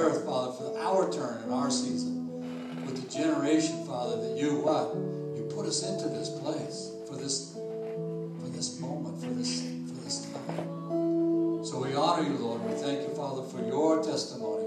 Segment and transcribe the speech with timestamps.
[0.00, 2.86] Earth, Father, for our turn in our season.
[2.86, 4.94] With the generation, Father, that you what?
[5.36, 10.26] You put us into this place for this for this moment, for this for this
[10.32, 11.64] time.
[11.64, 12.64] So we honor you, Lord.
[12.64, 14.64] We thank you, Father, for your testimony.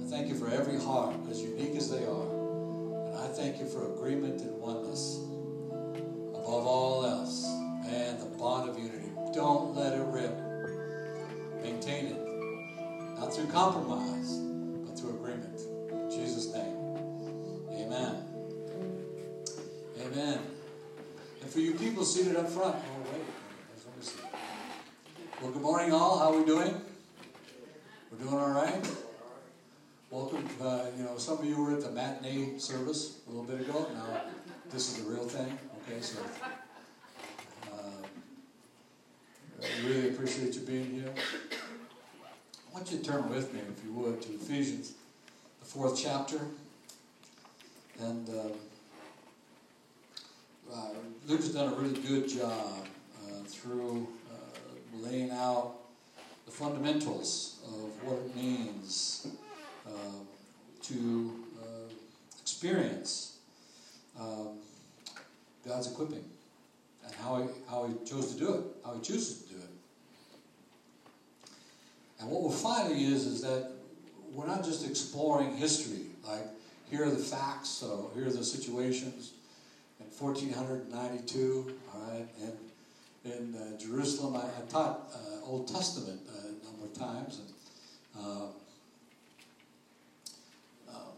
[0.00, 2.28] I thank you for every heart, as unique as they are.
[3.08, 5.18] And I thank you for agreement and oneness.
[6.30, 7.42] Above all else,
[7.82, 9.10] man, the bond of unity.
[9.34, 10.38] Don't let it rip.
[11.60, 12.24] Maintain it.
[13.18, 14.13] Not through compromise,
[22.04, 24.12] people seated up front, oh wait.
[25.40, 26.18] Well, good morning, all.
[26.18, 26.78] How are we doing?
[28.10, 28.86] We're doing all right.
[30.10, 30.46] Welcome.
[30.60, 33.86] Uh, you know, some of you were at the matinee service a little bit ago.
[33.94, 34.20] Now,
[34.70, 35.58] this is the real thing.
[35.88, 36.18] Okay, so
[37.72, 38.06] uh,
[39.62, 41.12] I really appreciate you being here.
[42.68, 44.92] I want you to turn with me, if you would, to Ephesians,
[45.60, 46.40] the fourth chapter.
[47.98, 48.48] And uh,
[50.72, 50.88] uh,
[51.26, 52.86] Luke's done a really good job
[53.24, 54.58] uh, through uh,
[55.06, 55.76] laying out
[56.46, 59.26] the fundamentals of what it means
[59.86, 59.90] uh,
[60.82, 61.92] to uh,
[62.42, 63.38] experience
[64.20, 64.58] um,
[65.66, 66.24] God's equipping
[67.06, 69.68] and how he, how he chose to do it, how he chooses to do it.
[72.20, 73.70] And what we're finding is, is that
[74.32, 76.44] we're not just exploring history, like
[76.90, 79.32] here are the facts, so here are the situations
[80.18, 82.52] 1492, all right, and
[83.24, 84.36] in uh, Jerusalem.
[84.36, 88.48] I, I taught uh, Old Testament uh, a number of times, and um,
[90.88, 91.16] um,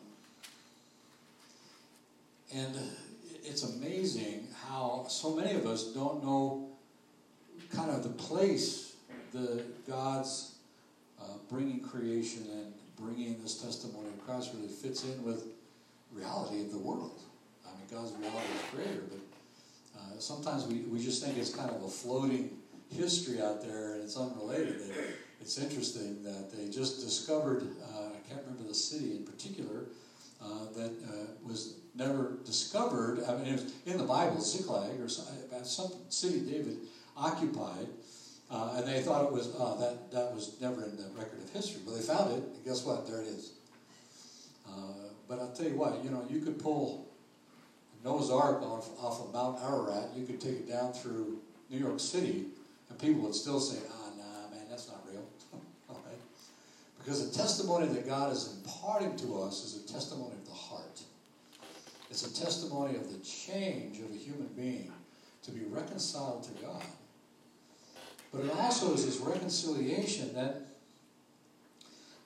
[2.55, 2.77] and
[3.45, 6.69] it's amazing how so many of us don't know
[7.73, 8.95] kind of the place
[9.33, 10.55] the God's
[11.21, 15.45] uh, bringing creation and bringing this testimony of Christ really fits in with
[16.13, 17.21] reality of the world.
[17.91, 19.21] God's reality is greater, but
[19.99, 22.51] uh, sometimes we, we just think it's kind of a floating
[22.91, 24.81] history out there and it's unrelated.
[24.81, 24.93] And
[25.41, 29.87] it's interesting that they just discovered, uh, I can't remember the city in particular,
[30.43, 33.25] uh, that uh, was never discovered.
[33.29, 35.27] I mean, it was in the Bible, Ziklag, or some,
[35.63, 36.79] some city David
[37.17, 37.87] occupied.
[38.49, 41.51] Uh, and they thought it was uh, that that was never in the record of
[41.51, 42.45] history, but they found it.
[42.45, 43.05] And guess what?
[43.09, 43.55] There it is.
[44.69, 44.71] Uh,
[45.29, 47.06] but I'll tell you what, you know, you could pull
[48.07, 50.11] Noah's Ark off, off of Mount Ararat.
[50.15, 52.47] You could take it down through New York City,
[52.89, 55.27] and people would still say, "Ah, nah, man, that's not real."
[55.91, 56.21] All right,
[56.99, 61.03] because the testimony that God is imparting to us is a testimony of the heart.
[62.09, 64.93] It's a testimony of the change of a human being
[65.43, 66.83] to be reconciled to God.
[68.33, 70.63] But it also is this reconciliation that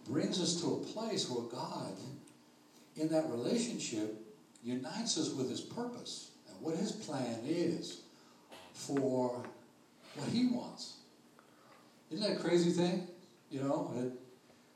[0.06, 1.96] brings us to a place where God,
[2.96, 4.19] in that relationship,
[4.62, 8.02] unites us with His purpose and what His plan is
[8.72, 9.42] for
[10.16, 10.94] what He wants.
[12.10, 13.06] Isn't that a crazy thing?
[13.50, 14.12] You know,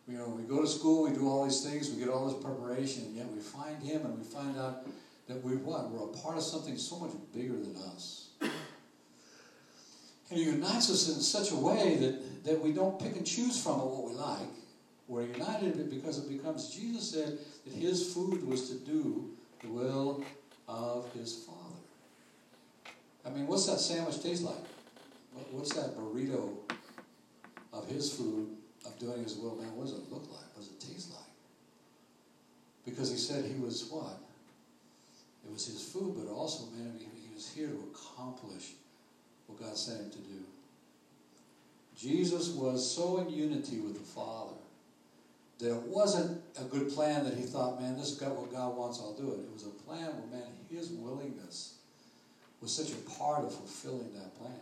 [0.07, 2.43] you know, we go to school, we do all these things, we get all this
[2.43, 4.87] preparation, and yet we find Him and we find out
[5.29, 5.91] that we're what?
[5.91, 8.29] We're a part of something so much bigger than us.
[8.41, 13.63] And He unites us in such a way that, that we don't pick and choose
[13.63, 14.49] from it what we like.
[15.07, 19.31] We're united because it becomes, Jesus said that His food was to do
[19.65, 20.23] the will
[20.69, 21.61] of His Father.
[23.27, 24.55] I mean, what's that sandwich taste like?
[25.51, 26.51] What's that burrito
[27.73, 28.49] of His food,
[28.85, 29.57] of doing His will?
[29.57, 30.47] Man, what does it look like?
[30.55, 31.23] What does it taste like?
[32.85, 34.19] Because He said He was what?
[35.45, 38.73] It was His food, but also, man, He was here to accomplish
[39.47, 40.45] what God sent him to do.
[41.97, 44.55] Jesus was so in unity with the Father
[45.73, 49.15] it wasn't a good plan that he thought, man, this is what God wants, I'll
[49.15, 49.41] do it.
[49.41, 51.75] It was a plan where, man, his willingness
[52.61, 54.53] was such a part of fulfilling that plan.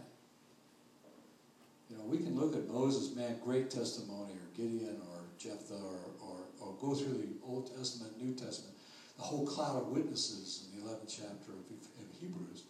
[1.88, 6.00] You know, we can look at Moses, man, great testimony, or Gideon, or Jephthah, or,
[6.20, 8.74] or, or go through the Old Testament, New Testament,
[9.16, 12.64] the whole cloud of witnesses in the 11th chapter of, of Hebrews.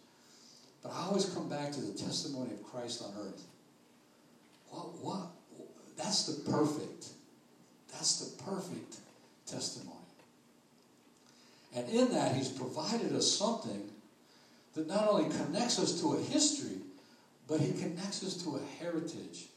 [0.81, 3.41] But I always come back to the testimony of Christ on earth.
[4.69, 5.27] What, what?
[5.95, 7.07] That's the perfect,
[7.93, 8.97] that's the perfect
[9.45, 9.89] testimony.
[11.75, 13.89] And in that, he's provided us something
[14.75, 16.77] that not only connects us to a history,
[17.47, 19.47] but he connects us to a heritage.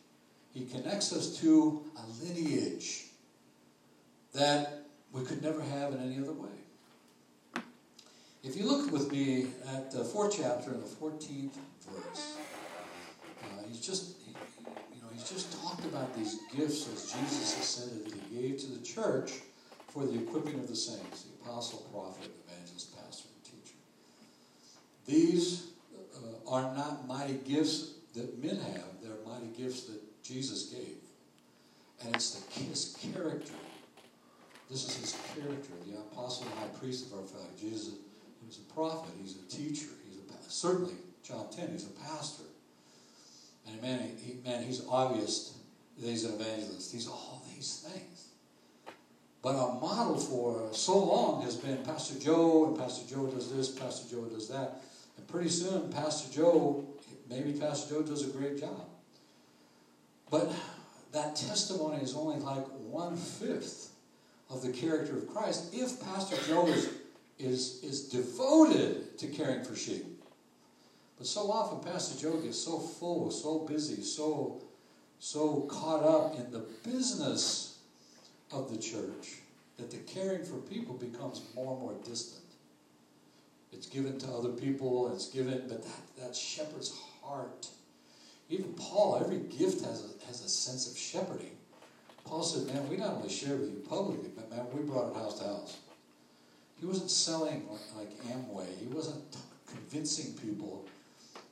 [0.52, 3.04] He connects us to a lineage
[4.32, 4.82] that
[5.12, 7.62] we could never have in any other way.
[8.42, 11.50] If you look with me at the fourth chapter and the 14th
[11.90, 12.36] verse,
[13.42, 14.15] uh, he's just
[15.16, 18.84] he, he's just talked about these gifts as Jesus said that he gave to the
[18.84, 19.32] church
[19.88, 23.76] for the equipping of the saints, the apostle, prophet, evangelist, pastor, and teacher.
[25.06, 25.68] These
[26.14, 30.96] uh, are not mighty gifts that men have; they're mighty gifts that Jesus gave,
[32.02, 33.52] and it's the his character.
[34.68, 37.60] This is his character, the apostle and high priest of our faith.
[37.60, 37.94] Jesus
[38.46, 39.12] He's a prophet.
[39.20, 39.90] He's a teacher.
[40.08, 41.70] He's a certainly John ten.
[41.72, 42.44] He's a pastor.
[43.68, 45.56] And man, he, man, he's obvious
[45.98, 46.92] that he's an evangelist.
[46.92, 48.28] He's all these things.
[49.42, 53.68] But our model for so long has been Pastor Joe, and Pastor Joe does this,
[53.68, 54.82] Pastor Joe does that.
[55.16, 56.84] And pretty soon, Pastor Joe,
[57.28, 58.86] maybe Pastor Joe does a great job.
[60.30, 60.52] But
[61.12, 63.92] that testimony is only like one fifth
[64.50, 66.90] of the character of Christ if Pastor Joe is
[67.38, 70.15] is, is devoted to caring for sheep.
[71.18, 74.60] But so often, Pastor Joe gets so full, so busy, so,
[75.18, 77.78] so caught up in the business
[78.52, 79.38] of the church
[79.78, 82.42] that the caring for people becomes more and more distant.
[83.72, 87.68] It's given to other people, it's given, but that, that shepherd's heart.
[88.48, 91.56] Even Paul, every gift has a, has a sense of shepherding.
[92.24, 95.16] Paul said, Man, we not only share with you publicly, but man, we brought it
[95.16, 95.76] house to house.
[96.80, 97.66] He wasn't selling
[97.96, 98.66] like Amway.
[98.78, 99.22] He wasn't
[99.66, 100.84] convincing people,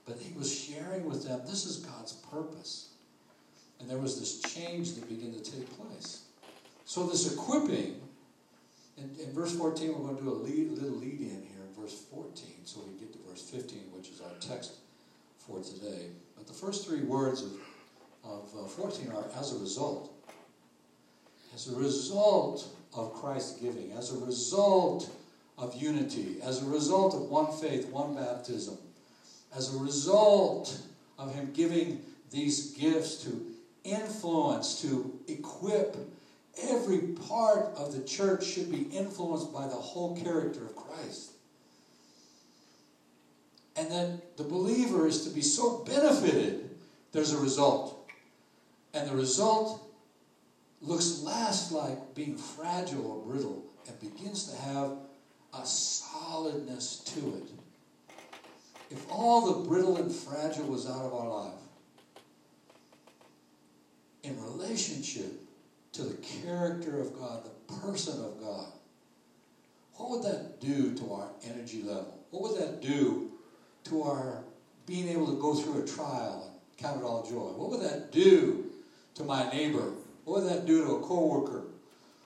[0.07, 2.91] but he was sharing with them this is God's purpose.
[3.81, 6.23] And there was this change that began to take place.
[6.85, 8.01] So, this equipping,
[8.97, 11.83] in, in verse 14, we're going to do a lead, little lead in here in
[11.83, 14.75] verse 14, so we get to verse 15, which is our text
[15.39, 16.07] for today.
[16.37, 17.53] But the first three words of,
[18.25, 20.13] of uh, 14 are as a result.
[21.55, 25.11] As a result of Christ's giving, as a result
[25.59, 28.77] of unity, as a result of one faith, one baptism,
[29.57, 30.79] as a result
[31.19, 33.47] of Him giving these gifts to
[33.85, 35.97] influence, to equip,
[36.63, 41.31] every part of the church should be influenced by the whole character of Christ.
[43.77, 46.71] And then the believer is to be so benefited,
[47.13, 48.09] there's a result.
[48.93, 49.85] And the result
[50.81, 54.93] looks less like being fragile or brittle and begins to have
[55.53, 57.64] a solidness to it.
[58.91, 61.53] If all the brittle and fragile was out of our life,
[64.23, 65.33] in relationship
[65.93, 68.67] to the character of God, the person of God,
[69.95, 72.19] what would that do to our energy level?
[72.31, 73.31] What would that do
[73.85, 74.45] to our
[74.87, 77.53] being able to go through a trial and count it all joy?
[77.57, 78.67] What would that do
[79.15, 79.93] to my neighbor
[80.25, 81.65] what would that do to a coworker?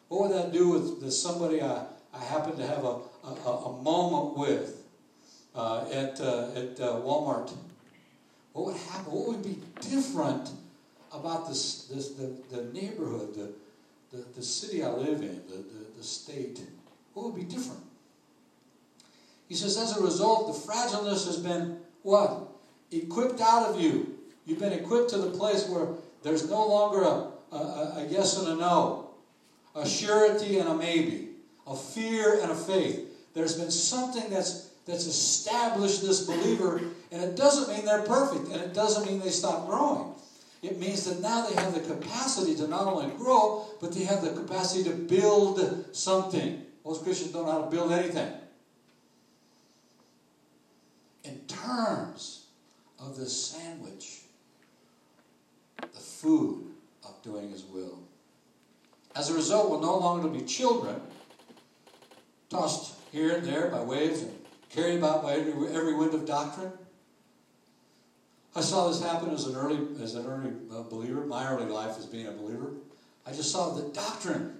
[0.08, 1.84] What would that do with, somebody I,
[2.14, 4.77] I happen to have a, a, a moment with
[5.54, 7.52] uh, at, uh, at uh, Walmart?
[8.52, 9.12] What would happen?
[9.12, 10.50] What would be different
[11.12, 15.86] about this, this the, the neighborhood, the, the, the city I live in, the, the,
[15.96, 16.60] the state?
[17.14, 17.80] What would be different?
[19.48, 22.48] He says, as a result, the fragileness has been what?
[22.90, 24.18] Equipped out of you.
[24.44, 25.88] You've been equipped to the place where
[26.22, 29.10] there's no longer a, a, a, yes and a no,
[29.74, 31.30] a surety and a maybe,
[31.66, 33.06] a fear and a faith.
[33.34, 36.80] There's been something that's that's established this believer,
[37.12, 40.14] and it doesn't mean they're perfect, and it doesn't mean they stop growing.
[40.62, 44.22] It means that now they have the capacity to not only grow, but they have
[44.22, 46.64] the capacity to build something.
[46.84, 48.32] Most Christians don't know how to build anything.
[51.22, 52.46] In terms
[52.98, 54.22] of this sandwich,
[55.76, 56.64] the food
[57.04, 57.98] of doing His will.
[59.14, 60.96] As a result, we'll no longer be children,
[62.48, 64.37] tossed here and there by waves and
[64.70, 66.72] carried about by every, every wind of doctrine.
[68.54, 71.24] I saw this happen as an early as an early uh, believer.
[71.24, 72.72] My early life as being a believer,
[73.26, 74.56] I just saw the doctrine.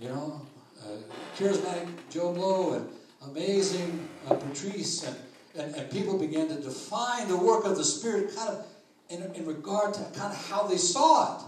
[0.00, 0.40] You know,
[0.82, 0.96] uh,
[1.36, 2.88] charismatic Joe Blow and
[3.30, 5.16] amazing uh, Patrice, and,
[5.58, 8.66] and, and people began to define the work of the Spirit kind of
[9.08, 11.44] in, in regard to kind of how they saw it.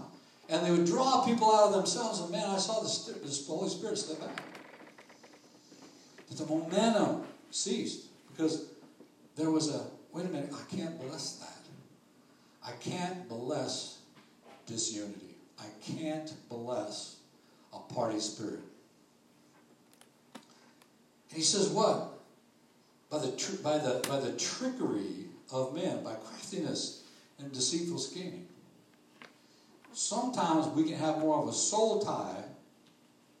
[0.51, 3.69] And they would draw people out of themselves, and man, I saw the, the Holy
[3.69, 4.31] Spirit step out.
[6.29, 8.69] But the momentum ceased because
[9.35, 11.47] there was a wait a minute, I can't bless that.
[12.65, 13.99] I can't bless
[14.65, 15.35] disunity.
[15.59, 17.17] I can't bless
[17.73, 18.61] a party spirit.
[21.29, 22.19] And he says, what?
[23.09, 27.03] By the, by, the, by the trickery of men, by craftiness
[27.39, 28.47] and deceitful scheming.
[29.93, 32.43] Sometimes we can have more of a soul tie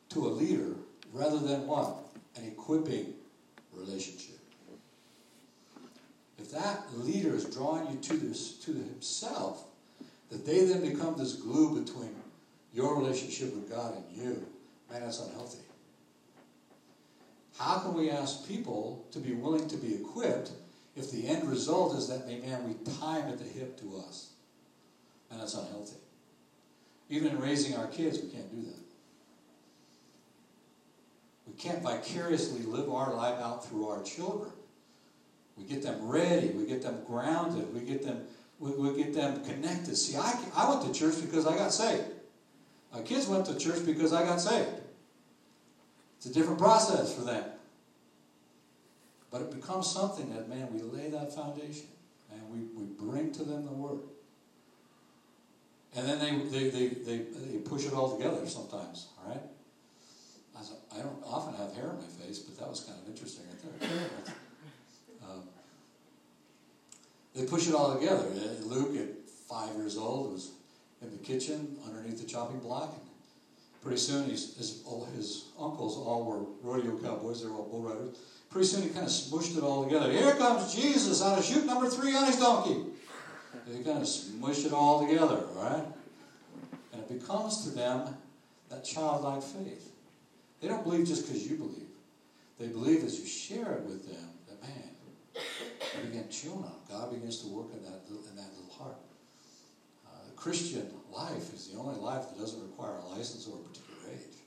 [0.09, 0.73] to a leader
[1.13, 1.95] rather than what?
[2.35, 3.13] An equipping
[3.73, 4.39] relationship.
[6.37, 9.65] If that leader is drawing you to this to himself,
[10.29, 12.15] that they then become this glue between
[12.73, 14.45] your relationship with God and you,
[14.89, 15.59] man, that's unhealthy.
[17.57, 20.51] How can we ask people to be willing to be equipped
[20.95, 24.29] if the end result is that, man, we tie them at the hip to us?
[25.29, 25.97] And that's unhealthy.
[27.09, 28.88] Even in raising our kids, we can't do that.
[31.49, 34.51] We can't vicariously live our life out through our children.
[35.57, 36.49] We get them ready.
[36.49, 37.73] We get them grounded.
[37.73, 38.21] We get them,
[38.59, 39.95] we, we get them connected.
[39.97, 42.05] See, I, I went to church because I got saved.
[42.93, 44.69] My kids went to church because I got saved.
[46.17, 47.43] It's a different process for them.
[49.31, 51.87] But it becomes something that, man, we lay that foundation
[52.31, 53.99] and we, we bring to them the Word.
[55.95, 59.41] And then they, they, they, they, they push it all together sometimes, all right?
[60.59, 63.45] I, I don't often have hair on my face, but that was kind of interesting
[63.47, 63.89] right there.
[65.23, 65.43] Um,
[67.35, 68.25] they push it all together.
[68.63, 70.51] Luke, at five years old, was
[71.01, 72.93] in the kitchen underneath the chopping block.
[72.93, 73.01] And
[73.81, 74.83] pretty soon, his, his,
[75.59, 77.41] uncles all were rodeo cowboys.
[77.41, 78.17] They were all bull riders.
[78.49, 80.11] Pretty soon, he kind of smushed it all together.
[80.11, 82.85] Here comes Jesus on a chute number three on his donkey.
[83.67, 85.83] They kind of smush it all together, right?
[86.91, 88.15] And it becomes to them
[88.69, 89.88] that childlike faith.
[90.61, 91.87] They don't believe just because you believe.
[92.59, 94.89] They believe as you share it with them that, man,
[95.35, 96.71] you begin chewing on them.
[96.89, 98.97] God begins to work in that, in that little heart.
[100.05, 103.63] Uh, the Christian life is the only life that doesn't require a license or a
[103.69, 104.37] particular age.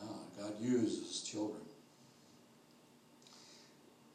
[0.00, 0.08] No,
[0.40, 1.62] God uses children.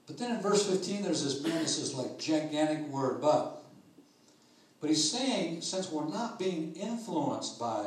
[0.07, 3.63] But then in verse 15, there's this man that says, like, gigantic word, but.
[4.79, 7.85] But he's saying, since we're not being influenced by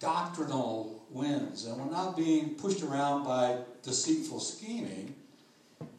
[0.00, 5.14] doctrinal winds and we're not being pushed around by deceitful scheming,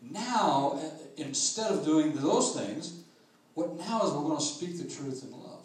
[0.01, 3.01] now, eh, instead of doing those things,
[3.53, 5.63] what now is we're going to speak the truth in love.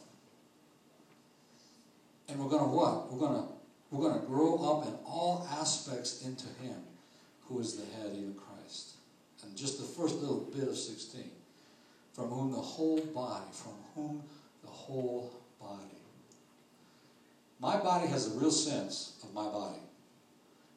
[2.29, 3.13] And we're going to what?
[3.13, 3.49] We're going to
[3.91, 6.77] we're going to grow up in all aspects into Him,
[7.49, 8.93] who is the head, even Christ.
[9.43, 11.25] And just the first little bit of 16
[12.13, 14.23] from whom the whole body, from whom
[14.63, 16.00] the whole body.
[17.61, 19.81] My body has a real sense of my body,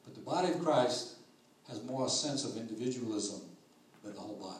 [0.04, 1.14] but the body of Christ
[1.68, 3.40] has more a sense of individualism
[4.02, 4.58] than the whole body.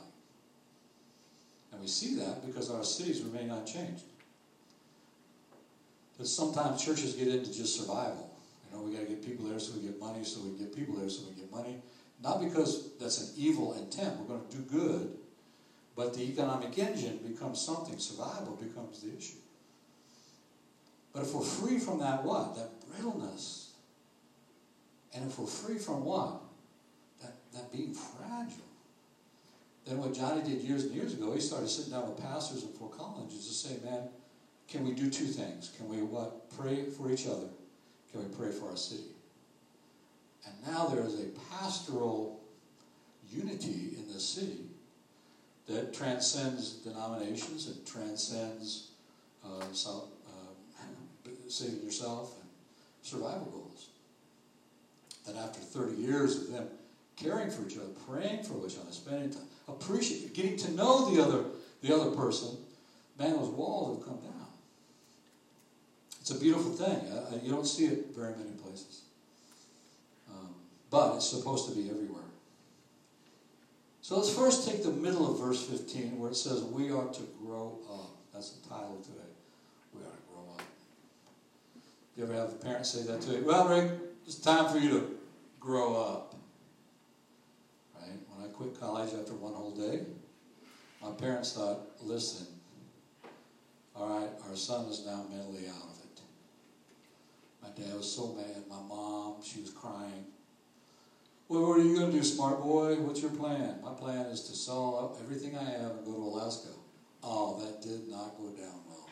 [1.72, 4.04] And we see that because our cities remain unchanged.
[6.16, 8.30] But sometimes churches get into just survival.
[8.70, 10.74] You know, we got to get people there so we get money, so we get
[10.74, 11.82] people there so we get money.
[12.22, 14.18] Not because that's an evil intent.
[14.18, 15.16] We're going to do good
[15.96, 19.38] but the economic engine becomes something, survival becomes the issue.
[21.14, 22.56] But if we're free from that what?
[22.56, 23.70] That brittleness.
[25.14, 26.40] And if we're free from what?
[27.22, 28.64] That, that being fragile.
[29.86, 32.70] Then what Johnny did years and years ago, he started sitting down with pastors in
[32.70, 34.08] Fort Collins to say, man,
[34.66, 35.72] can we do two things?
[35.76, 36.50] Can we what?
[36.58, 37.46] Pray for each other.
[38.10, 39.14] Can we pray for our city?
[40.46, 42.40] And now there is a pastoral
[43.30, 44.66] unity in the city
[45.68, 48.90] that transcends denominations, it transcends
[49.44, 49.64] uh,
[51.54, 52.50] saving yourself and
[53.02, 53.88] survival goals.
[55.26, 56.68] That after 30 years of them
[57.16, 61.22] caring for each other, praying for each other, spending time, appreciating, getting to know the
[61.22, 61.44] other,
[61.82, 62.56] the other person,
[63.18, 64.34] man, those walls have come down.
[66.20, 67.00] It's a beautiful thing.
[67.42, 69.02] You don't see it very many places.
[70.30, 70.54] Um,
[70.90, 72.22] but it's supposed to be everywhere.
[74.00, 77.22] So let's first take the middle of verse 15 where it says, We are to
[77.42, 78.10] grow up.
[78.32, 79.32] That's the title today.
[79.94, 80.62] We are to grow up.
[82.16, 83.44] You ever have a parent say that to you?
[83.44, 83.90] Well, Rick,
[84.24, 85.18] it's time for you to
[85.58, 86.34] grow up.
[88.00, 88.18] Right?
[88.28, 90.06] When I quit college after one whole day,
[91.04, 92.46] My parents thought, listen,
[93.94, 96.20] all right, our son is now mentally out of it.
[97.62, 98.64] My dad was so mad.
[98.70, 100.24] My mom, she was crying.
[101.46, 102.94] Well, what are you going to do, smart boy?
[102.94, 103.80] What's your plan?
[103.82, 106.68] My plan is to sell everything I have and go to Alaska.
[107.22, 109.08] Oh, that did not go down well.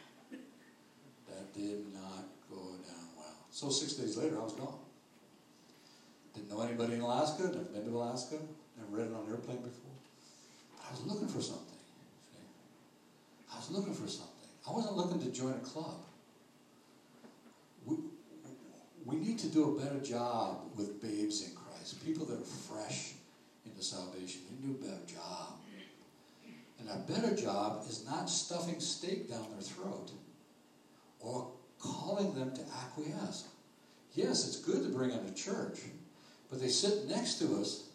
[1.28, 2.24] That did not.
[3.52, 4.78] So six days later, I was gone.
[6.34, 8.36] Didn't know anybody in Alaska, never been to Alaska,
[8.78, 9.92] never read it on an airplane before.
[10.74, 11.76] But I was looking for something.
[13.52, 14.48] I was looking for something.
[14.66, 16.00] I wasn't looking to join a club.
[17.84, 17.96] We,
[19.04, 23.12] we need to do a better job with babes in Christ, people that are fresh
[23.66, 24.40] into salvation.
[24.50, 25.58] We do a better job.
[26.80, 30.10] And our better job is not stuffing steak down their throat
[31.20, 31.52] or
[31.82, 33.48] calling them to acquiesce.
[34.14, 35.80] Yes, it's good to bring them to church,
[36.50, 37.88] but they sit next to us,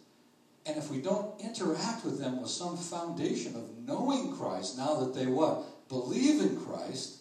[0.66, 5.14] and if we don't interact with them with some foundation of knowing Christ, now that
[5.14, 5.88] they what?
[5.88, 7.18] Believe in Christ,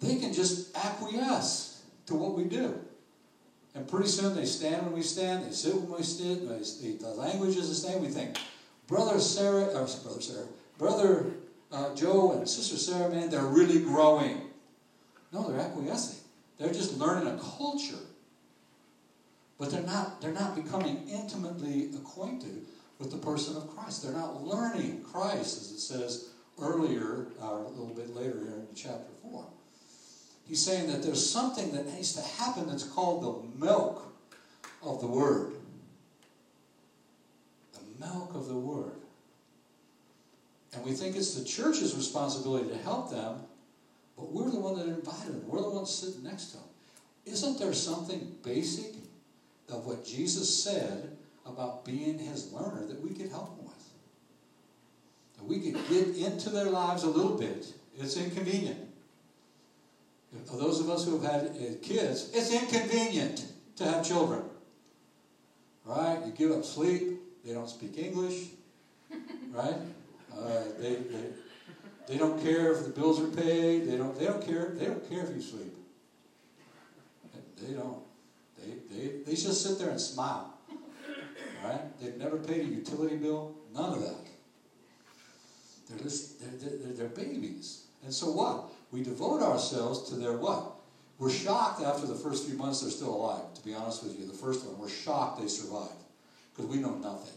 [0.00, 2.78] they can just acquiesce to what we do.
[3.74, 6.46] And pretty soon they stand when we stand, they sit when we sit,
[7.00, 8.02] the language is the same.
[8.02, 8.36] We think,
[8.86, 11.26] Brother Sarah, or Brother Sarah, Brother
[11.70, 14.42] uh, Joe and Sister Sarah, man, they're really growing.
[15.32, 16.18] No, they're acquiescing.
[16.58, 17.96] They're just learning a culture.
[19.58, 22.66] But they're not, they're not becoming intimately acquainted
[22.98, 24.02] with the person of Christ.
[24.02, 26.28] They're not learning Christ, as it says
[26.60, 29.44] earlier, or uh, a little bit later here in chapter 4.
[30.46, 34.12] He's saying that there's something that needs to happen that's called the milk
[34.82, 35.52] of the Word.
[37.72, 38.92] The milk of the Word.
[40.74, 43.40] And we think it's the church's responsibility to help them,
[44.22, 45.48] but we're the one that invited them.
[45.48, 46.66] We're the ones sitting next to them.
[47.26, 48.94] Isn't there something basic
[49.68, 53.84] of what Jesus said about being his learner that we could help them with?
[55.38, 57.72] That we could get into their lives a little bit.
[57.98, 58.78] It's inconvenient.
[60.46, 63.44] For those of us who have had uh, kids, it's inconvenient
[63.76, 64.42] to have children.
[65.84, 66.20] Right?
[66.24, 68.50] You give up sleep, they don't speak English,
[69.52, 69.74] right?
[70.32, 71.24] Uh, they, they,
[72.06, 73.86] they don't care if the bills are paid.
[73.88, 74.72] They don't, they don't care.
[74.74, 75.74] They don't care if you sleep.
[77.60, 78.02] They don't.
[78.58, 80.58] They, they, they just sit there and smile.
[81.64, 81.80] Right?
[82.00, 83.54] They've never paid a utility bill.
[83.72, 84.16] None of that.
[85.88, 87.84] They're, just, they're, they're, they're babies.
[88.04, 88.70] And so what?
[88.90, 90.72] We devote ourselves to their what?
[91.18, 94.26] We're shocked after the first few months they're still alive, to be honest with you.
[94.26, 95.92] The first one, we're shocked they survived
[96.54, 97.34] because we know nothing.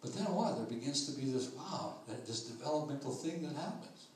[0.00, 0.56] But then what?
[0.56, 4.06] There begins to be this, wow, this developmental thing that happens.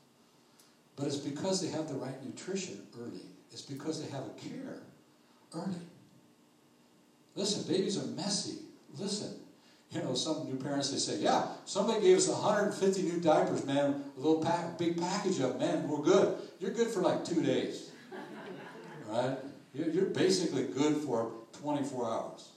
[0.95, 3.25] But it's because they have the right nutrition early.
[3.51, 4.77] It's because they have a care
[5.55, 5.75] early.
[7.35, 8.59] Listen, babies are messy.
[8.97, 9.33] Listen,
[9.91, 14.03] you know, some new parents, they say, yeah, somebody gave us 150 new diapers, man,
[14.15, 16.37] a little pack, big package of man, we're good.
[16.59, 17.91] You're good for like two days.
[19.07, 19.37] right?
[19.73, 22.49] You're basically good for 24 hours.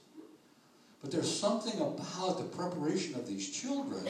[1.01, 4.03] But there's something about the preparation of these children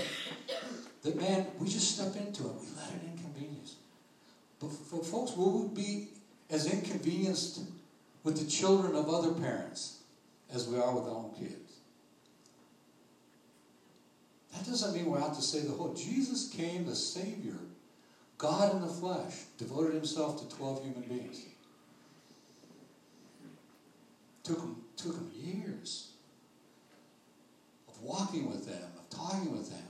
[1.04, 2.54] that, man, we just step into it.
[2.54, 3.76] We let it inconvenience.
[4.60, 6.10] But for folks, we would be
[6.50, 7.62] as inconvenienced
[8.24, 10.00] with the children of other parents
[10.54, 11.74] as we are with our own kids.
[14.54, 15.94] That doesn't mean we're out to say the whole.
[15.94, 17.58] Jesus came, the Savior,
[18.38, 21.42] God in the flesh, devoted himself to 12 human beings.
[24.44, 26.12] Took him, took him years
[28.08, 29.84] walking with them, of talking with them.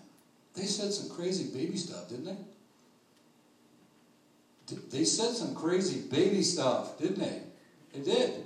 [0.56, 2.38] They said some crazy baby stuff, didn't they?
[4.89, 7.41] They said some crazy baby stuff, didn't they?
[7.93, 8.45] They did.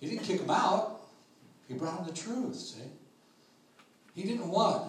[0.00, 1.02] He didn't kick them out.
[1.68, 2.82] He brought them the truth, see?
[4.14, 4.88] He didn't what?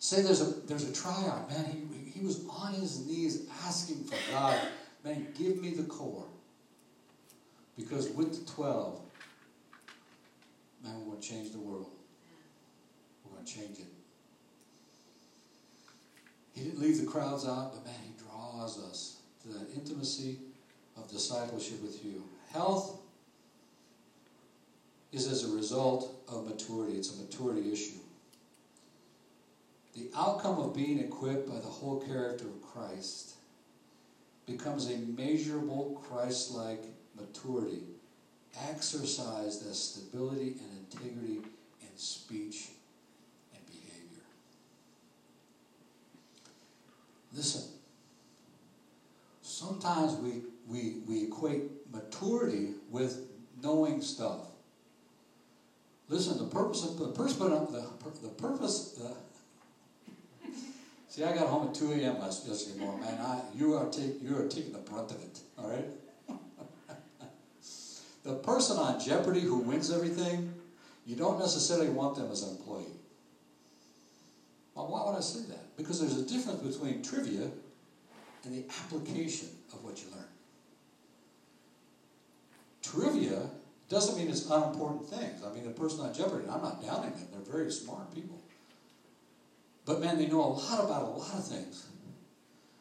[0.00, 1.64] Say there's a there's a tryout, man.
[1.66, 4.58] He, he was on his knees asking for God,
[5.04, 6.26] man, give me the core.
[7.76, 9.00] Because with the 12,
[10.82, 11.90] Man, we're going to change the world.
[13.24, 13.86] We're going to change it.
[16.54, 20.38] He didn't leave the crowds out, but man, he draws us to that intimacy
[20.96, 22.24] of discipleship with you.
[22.52, 23.00] Health
[25.12, 27.98] is as a result of maturity, it's a maturity issue.
[29.94, 33.34] The outcome of being equipped by the whole character of Christ
[34.46, 36.82] becomes a measurable Christ like
[37.18, 37.82] maturity
[38.68, 41.38] exercised that stability and integrity
[41.80, 42.68] in speech
[43.54, 44.22] and behavior.
[47.34, 47.62] Listen,
[49.42, 53.26] sometimes we, we, we equate maturity with
[53.62, 54.46] knowing stuff.
[56.08, 57.88] Listen, the purpose of the purpose, the,
[58.22, 60.48] the purpose, uh,
[61.08, 62.20] See, I got home at 2 a.m.
[62.20, 63.18] last yesterday morning, man.
[63.20, 65.40] I, you are take, you are taking the brunt of it.
[65.58, 65.84] All right.
[68.22, 70.52] The person on Jeopardy who wins everything,
[71.06, 72.84] you don't necessarily want them as an employee.
[74.74, 75.76] Well, why would I say that?
[75.76, 77.50] Because there's a difference between trivia
[78.44, 80.24] and the application of what you learn.
[82.82, 83.42] Trivia
[83.88, 85.42] doesn't mean it's unimportant things.
[85.44, 88.38] I mean, the person on Jeopardy, I'm not downing them, they're very smart people.
[89.84, 91.86] But man, they know a lot about a lot of things,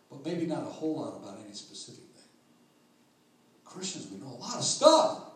[0.09, 2.29] but maybe not a whole lot about any specific thing.
[3.65, 5.28] Christians, we know a lot of stuff.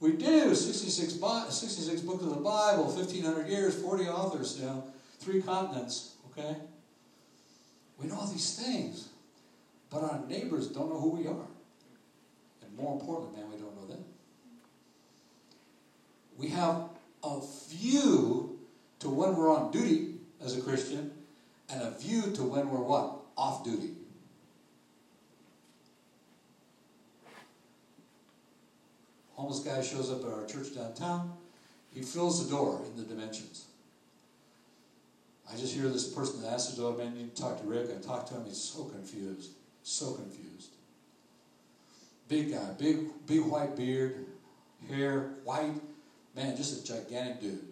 [0.00, 4.84] We do 66, 66 books of the Bible, 1,500 years, 40 authors, know,
[5.20, 6.56] three continents, okay?
[7.98, 9.08] We know all these things,
[9.90, 11.46] but our neighbors don't know who we are.
[12.62, 14.04] And more importantly, man, we don't know them.
[16.36, 16.90] We have
[17.24, 18.58] a view
[18.98, 21.10] to when we're on duty as a Christian
[21.70, 23.16] and a view to when we're what?
[23.36, 23.92] Off duty.
[29.36, 31.32] Homeless guy shows up at our church downtown.
[31.94, 33.66] He fills the door in the dimensions.
[35.50, 37.88] I just hear this person that asks the door, man, you talk to Rick.
[37.96, 38.44] I talk to him.
[38.46, 39.50] He's so confused.
[39.82, 40.70] So confused.
[42.28, 44.26] Big guy, big, big white beard,
[44.90, 45.74] hair, white.
[46.34, 47.64] Man, just a gigantic dude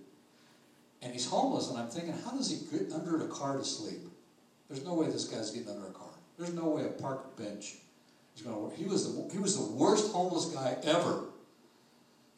[1.04, 1.68] and he's homeless.
[1.68, 4.00] And I'm thinking, how does he get under a car to sleep?
[4.68, 6.08] There's no way this guy's getting under a car.
[6.38, 7.76] There's no way a park bench
[8.34, 8.74] is going to work.
[8.74, 11.24] He was the he was the worst homeless guy ever.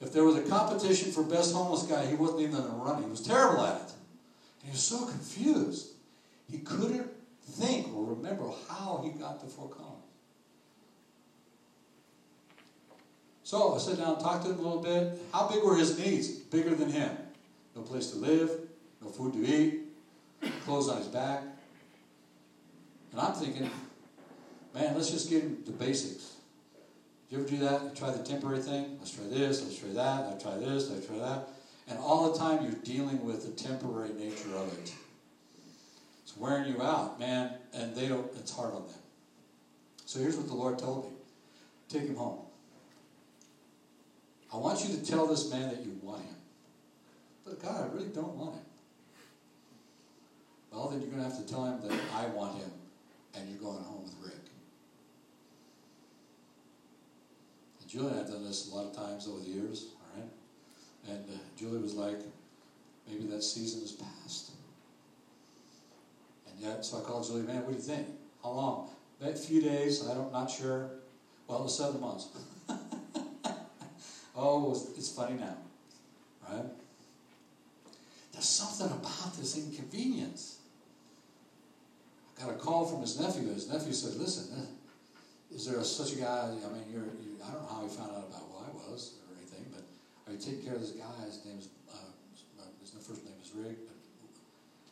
[0.01, 3.05] If there was a competition for best homeless guy, he wasn't even in the running.
[3.05, 3.93] He was terrible at it.
[4.61, 5.89] And he was so confused.
[6.51, 7.11] He couldn't
[7.43, 9.93] think or remember how he got to Fort Collins.
[13.43, 15.21] So I sat down and talked to him a little bit.
[15.33, 16.29] How big were his needs?
[16.29, 17.17] Bigger than him
[17.77, 18.51] no place to live,
[19.03, 19.83] no food to eat,
[20.65, 21.43] clothes on his back.
[23.13, 23.71] And I'm thinking,
[24.75, 26.36] man, let's just get him the basics.
[27.31, 27.83] You ever do that?
[27.83, 28.97] You try the temporary thing?
[28.99, 31.49] Let's try this, let's try that, let's try this, let's try that.
[31.89, 34.95] And all the time you're dealing with the temporary nature of it.
[36.23, 38.99] It's wearing you out, man, and they don't it's hard on them.
[40.05, 41.11] So here's what the Lord told me.
[41.89, 42.41] Take him home.
[44.53, 46.35] I want you to tell this man that you want him.
[47.45, 48.63] But God, I really don't want him.
[50.73, 52.71] Well, then you're going to have to tell him that I want him
[53.35, 54.41] and you're going home with Rick.
[57.81, 60.21] And Julie and I have done this a lot of times over the years, all
[60.21, 60.29] right?
[61.09, 62.19] And uh, Julie was like,
[63.09, 64.51] maybe that season is past.
[66.47, 68.07] And yet, so I called Julie, man, what do you think?
[68.43, 68.91] How long?
[69.23, 70.91] A few days, I don't, not sure.
[71.49, 72.29] Well, it was seven months.
[74.37, 75.57] oh, it's funny now,
[76.51, 76.67] right?
[78.35, 80.59] There's something about this inconvenience.
[82.37, 83.55] I got a call from his nephew.
[83.55, 84.67] His nephew said, "Listen, uh,
[85.55, 86.51] is there a, such a guy?
[86.51, 89.19] I mean, you're, you, I don't know how he found out about who I was
[89.27, 89.85] or anything, but
[90.27, 91.15] I you taking care of this guy?
[91.25, 92.11] His name's uh,
[92.81, 93.97] his first name is Rick." But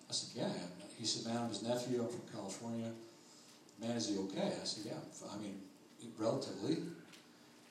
[0.08, 0.52] I said, "Yeah."
[0.98, 2.02] He said, "Man, I'm his nephew.
[2.02, 2.90] I'm from California.
[3.80, 5.02] Man, is he okay?" I said, "Yeah.
[5.32, 5.60] I mean,
[6.18, 6.78] relatively."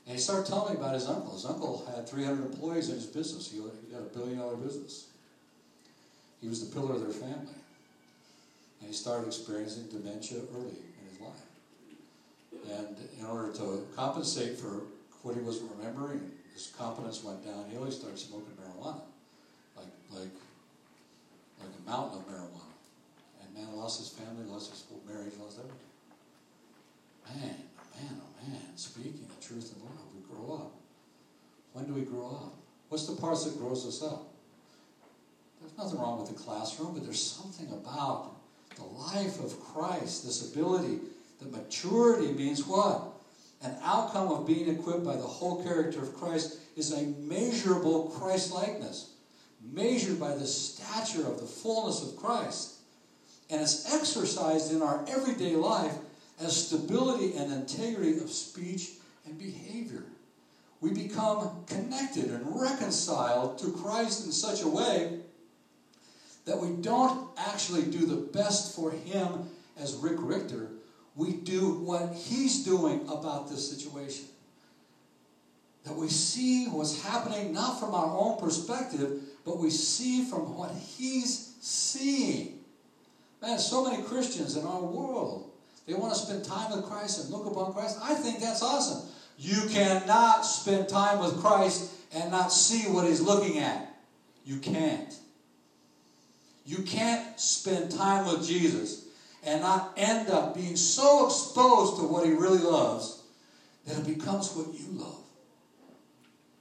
[0.05, 1.31] And he started telling me about his uncle.
[1.31, 3.49] His uncle had 300 employees in his business.
[3.49, 3.59] He
[3.93, 5.07] had a billion dollar business.
[6.41, 7.55] He was the pillar of their family.
[8.81, 10.75] And he started experiencing dementia early.
[12.71, 14.82] And in order to compensate for
[15.21, 17.86] what he wasn't remembering, his confidence went downhill.
[17.86, 19.02] He started smoking marijuana,
[19.76, 20.34] like like
[21.60, 22.71] like a mountain of marijuana.
[23.41, 25.80] And man lost his family, lost his marriage, lost everything.
[27.28, 27.56] Man,
[27.95, 30.71] man, oh man, speaking the truth in love, we grow up.
[31.73, 32.54] When do we grow up?
[32.89, 34.28] What's the parts that grows us up?
[35.60, 38.36] There's nothing wrong with the classroom, but there's something about
[38.76, 40.99] the life of Christ, this ability,
[41.51, 43.10] maturity means what?
[43.62, 48.51] An outcome of being equipped by the whole character of Christ is a measurable Christ
[48.53, 49.12] likeness,
[49.62, 52.73] measured by the stature of the fullness of Christ.
[53.49, 55.95] And it's exercised in our everyday life
[56.41, 58.91] as stability and integrity of speech
[59.25, 60.03] and behavior.
[60.82, 65.19] We become connected and reconciled to Christ in such a way
[66.45, 70.67] that we don't actually do the best for him as Rick Richter.
[71.15, 74.26] We do what he's doing about this situation.
[75.84, 80.71] That we see what's happening not from our own perspective, but we see from what
[80.71, 82.60] he's seeing.
[83.41, 85.52] Man, so many Christians in our world,
[85.86, 87.99] they want to spend time with Christ and look upon Christ.
[88.02, 89.10] I think that's awesome.
[89.38, 93.93] You cannot spend time with Christ and not see what he's looking at.
[94.45, 95.13] You can't.
[96.65, 99.02] You can't spend time with Jesus
[99.45, 103.21] and not end up being so exposed to what he really loves
[103.86, 105.23] that it becomes what you love.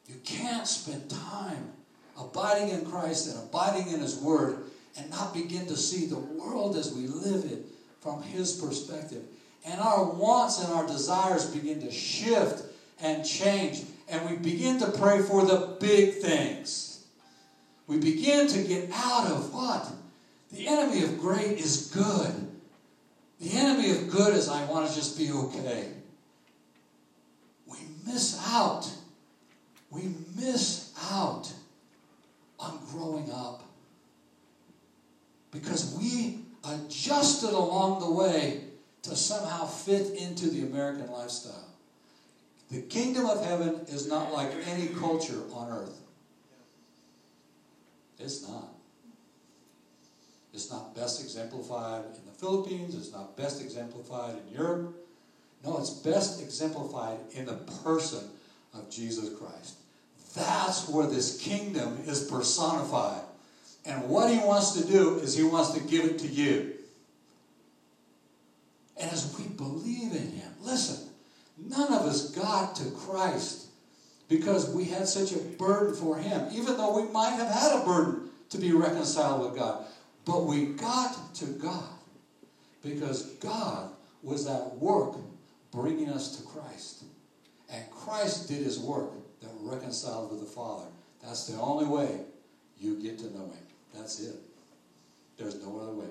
[0.07, 1.73] You can't spend time
[2.19, 4.65] abiding in Christ and abiding in his word
[4.99, 7.65] and not begin to see the world as we live it
[8.01, 9.23] from his perspective.
[9.65, 12.65] And our wants and our desires begin to shift
[13.01, 13.83] and change.
[14.09, 17.05] And we begin to pray for the big things.
[17.87, 19.89] We begin to get out of what?
[20.51, 22.52] The enemy of great is good.
[23.43, 25.89] The enemy of good is I want to just be okay.
[27.67, 28.89] We miss out.
[29.91, 31.53] We miss out
[32.61, 33.65] on growing up
[35.51, 38.61] because we adjusted along the way
[39.03, 41.69] to somehow fit into the American lifestyle.
[42.71, 46.01] The kingdom of heaven is not like any culture on earth.
[48.21, 48.69] It's not.
[50.53, 52.95] It's not best exemplified in the Philippines.
[52.95, 54.95] It's not best exemplified in Europe.
[55.65, 58.29] No, it's best exemplified in the person
[58.75, 59.77] of Jesus Christ.
[60.35, 63.23] That's where this kingdom is personified.
[63.85, 66.75] And what he wants to do is he wants to give it to you.
[69.01, 71.09] And as we believe in him, listen,
[71.59, 73.67] none of us got to Christ
[74.29, 77.85] because we had such a burden for him, even though we might have had a
[77.85, 79.85] burden to be reconciled with God.
[80.25, 81.85] But we got to God
[82.83, 83.91] because God
[84.23, 85.17] was at work
[85.73, 87.05] bringing us to Christ.
[87.71, 90.87] And Christ did his work that reconciled with the Father.
[91.23, 92.21] That's the only way
[92.79, 93.67] you get to know him.
[93.95, 94.37] That's it.
[95.39, 96.07] There's no other way.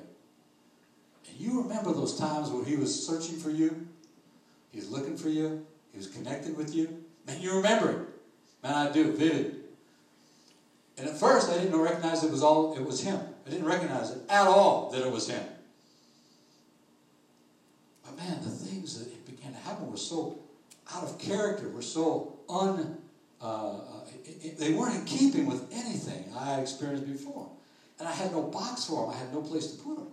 [1.30, 3.88] And you remember those times when he was searching for you?
[4.71, 5.65] He was looking for you.
[5.91, 7.04] He was connected with you.
[7.28, 7.97] Man, you remember it.
[8.63, 9.12] Man, I do.
[9.12, 9.56] Vivid.
[10.97, 13.19] And at first, I didn't recognize it was all it was him.
[13.46, 15.44] I didn't recognize it at all that it was him.
[18.04, 20.40] But man, the things that began to happen were so
[20.94, 22.98] out of character, were so un.
[23.42, 23.82] Uh, uh,
[24.24, 27.50] it, it, they weren't in keeping with anything I experienced before.
[28.00, 29.16] And I had no box for them.
[29.16, 30.08] I had no place to put them.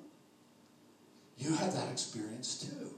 [1.36, 2.90] You had that experience too.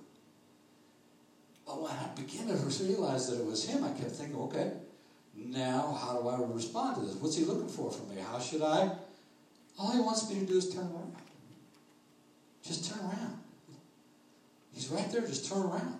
[1.66, 4.72] But when I began to realize that it was him, I kept thinking, okay,
[5.36, 7.14] now how do I respond to this?
[7.16, 8.20] What's he looking for from me?
[8.20, 8.90] How should I?
[9.78, 11.14] All he wants me to do is turn around.
[12.62, 13.38] Just turn around.
[14.72, 15.98] He's right there, just turn around.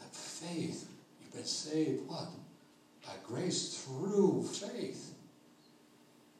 [0.00, 0.88] That faith,
[1.20, 2.28] you've been saved, what?
[3.04, 5.14] By grace through faith.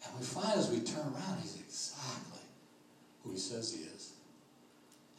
[0.05, 2.41] And we find as we turn around, he's exactly
[3.23, 4.13] who he says he is.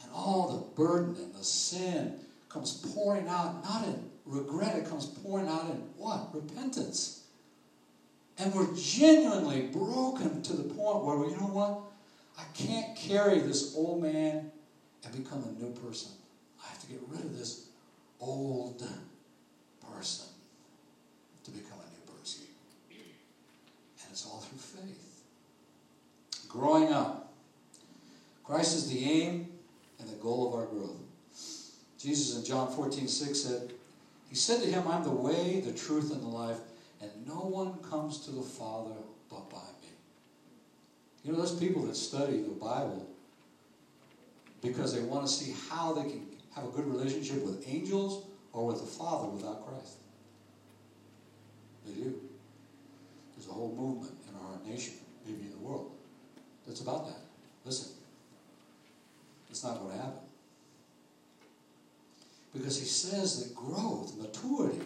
[0.01, 5.05] And all the burden and the sin comes pouring out, not in regret, it comes
[5.05, 6.33] pouring out in what?
[6.33, 7.22] Repentance.
[8.39, 11.82] And we're genuinely broken to the point where, you know what?
[12.38, 14.52] I can't carry this old man
[15.06, 16.12] and become a new person.
[16.63, 17.67] I have to get rid of this
[18.19, 18.84] old
[19.91, 20.28] person
[21.43, 22.46] to become a new person.
[22.89, 25.24] And it's all through faith.
[26.48, 27.34] Growing up.
[28.43, 29.48] Christ is the aim
[30.00, 30.98] and the goal of our growth.
[31.98, 33.72] Jesus in John 14, 6 said,
[34.30, 36.58] He said to him, I'm the way, the truth, and the life,
[37.03, 38.95] and no one comes to the Father
[39.29, 39.89] but by me.
[41.23, 43.07] You know, those people that study the Bible
[44.61, 48.65] because they want to see how they can have a good relationship with angels or
[48.67, 49.97] with the Father without Christ.
[51.85, 52.19] They do.
[53.35, 54.93] There's a whole movement in our nation,
[55.25, 55.91] maybe in the world,
[56.65, 57.19] that's about that.
[57.65, 57.91] Listen,
[59.49, 60.19] it's not going to happen.
[62.53, 64.81] Because he says that growth, maturity,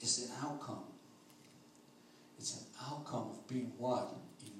[0.00, 0.84] is an outcome.
[2.38, 4.14] It's an outcome of being what?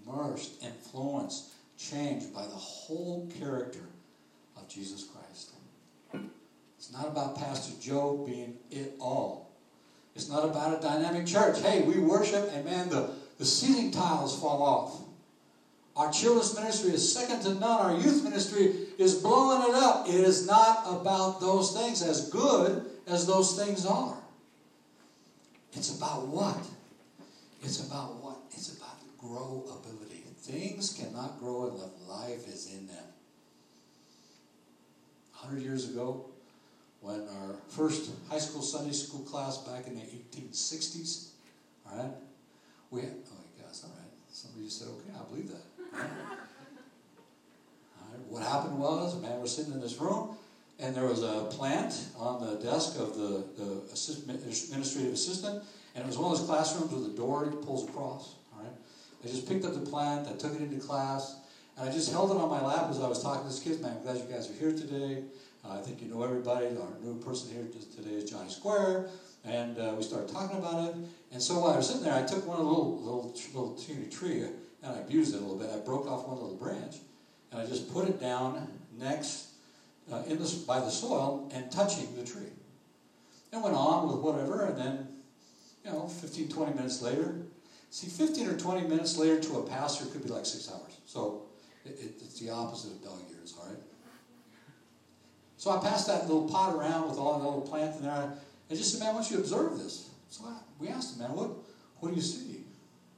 [0.06, 3.88] Immersed, influenced, changed by the whole character
[4.56, 5.52] of Jesus Christ.
[6.78, 9.50] It's not about Pastor Joe being it all.
[10.14, 11.60] It's not about a dynamic church.
[11.60, 15.00] Hey, we worship and man, the, the ceiling tiles fall off.
[15.96, 17.80] Our children's ministry is second to none.
[17.80, 20.08] Our youth ministry is blowing it up.
[20.08, 24.16] It is not about those things, as good as those things are.
[25.72, 26.58] It's about what?
[27.62, 28.38] It's about what?
[28.52, 30.24] It's about grow ability.
[30.40, 33.04] Things cannot grow unless life is in them.
[35.34, 36.26] A hundred years ago,
[37.00, 41.28] when our first high school Sunday school class back in the 1860s,
[41.86, 42.10] all right,
[42.90, 45.62] we had, oh my gosh, all right, somebody just said, okay, I believe that.
[45.94, 46.10] All right.
[47.98, 48.20] All right.
[48.28, 50.36] What happened was, a man, we're sitting in this room,
[50.80, 55.62] and there was a plant on the desk of the, the assist, administrative assistant,
[55.94, 58.72] and it was one of those classrooms with a door that pulls across, all right.
[59.24, 61.36] I just picked up the plant, I took it into class,
[61.76, 63.80] and I just held it on my lap as I was talking to this kids.
[63.80, 65.24] Man, I'm glad you guys are here today.
[65.64, 66.66] Uh, I think you know everybody.
[66.66, 67.66] Our new person here
[67.96, 69.08] today is Johnny Square.
[69.44, 70.94] And uh, we started talking about it.
[71.32, 74.42] And so while I was sitting there, I took one little, little, little teeny tree
[74.82, 75.70] and I abused it a little bit.
[75.70, 76.96] I broke off one little branch
[77.50, 79.49] and I just put it down next
[80.12, 82.52] uh, in the, by the soil and touching the tree.
[83.52, 85.08] And went on with whatever, and then,
[85.84, 87.34] you know, 15, 20 minutes later,
[87.90, 90.98] see, 15 or 20 minutes later to a pastor could be like six hours.
[91.04, 91.46] So
[91.84, 93.78] it, it, it's the opposite of dog years, all right?
[95.56, 98.32] So I passed that little pot around with all the little plants in there.
[98.70, 100.10] I just said, man, why don't you observe this?
[100.28, 101.50] So I, we asked him, man, what,
[101.98, 102.64] what do you see?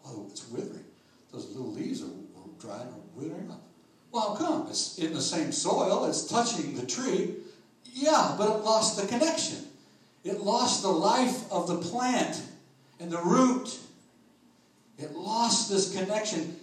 [0.05, 0.85] Well, it's withering.
[1.31, 3.63] Those little leaves are, are or withering up.
[4.13, 4.67] Well, come?
[4.69, 7.35] It's in the same soil, it's touching the tree.
[7.95, 9.67] Yeah, but it lost the connection.
[10.23, 12.41] It lost the life of the plant
[13.01, 13.79] and the root.
[14.99, 16.57] It lost this connection.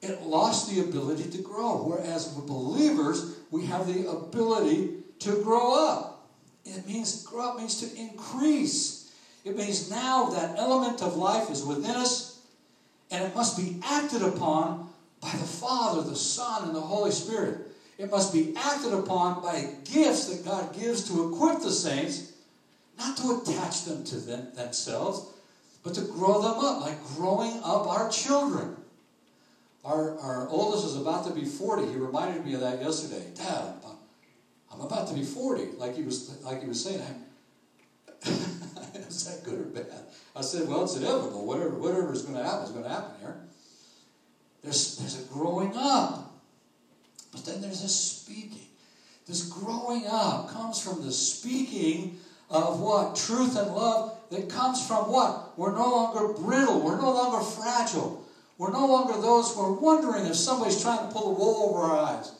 [0.00, 1.82] It lost the ability to grow.
[1.82, 6.28] Whereas we believers, we have the ability to grow up.
[6.64, 9.12] It means grow up means to increase.
[9.44, 12.40] It means now that element of life is within us
[13.10, 14.91] and it must be acted upon
[15.22, 17.58] by the Father, the Son, and the Holy Spirit.
[17.96, 22.32] It must be acted upon by gifts that God gives to equip the saints,
[22.98, 25.26] not to attach them to them, themselves,
[25.84, 28.76] but to grow them up, like growing up our children.
[29.84, 31.86] Our, our oldest is about to be 40.
[31.86, 33.24] He reminded me of that yesterday.
[33.34, 33.74] Dad,
[34.72, 37.02] I'm about to be 40, like he was, like he was saying.
[38.24, 39.86] is that good or bad?
[40.34, 41.44] I said, well, it's inevitable.
[41.44, 43.36] Whatever, whatever is going to happen is going to happen here.
[44.62, 46.32] There's, there's a growing up.
[47.32, 48.66] But then there's a speaking.
[49.26, 52.18] This growing up comes from the speaking
[52.50, 53.16] of what?
[53.16, 55.58] Truth and love that comes from what?
[55.58, 56.80] We're no longer brittle.
[56.80, 58.24] We're no longer fragile.
[58.58, 61.78] We're no longer those who are wondering if somebody's trying to pull the wool over
[61.80, 62.32] our eyes.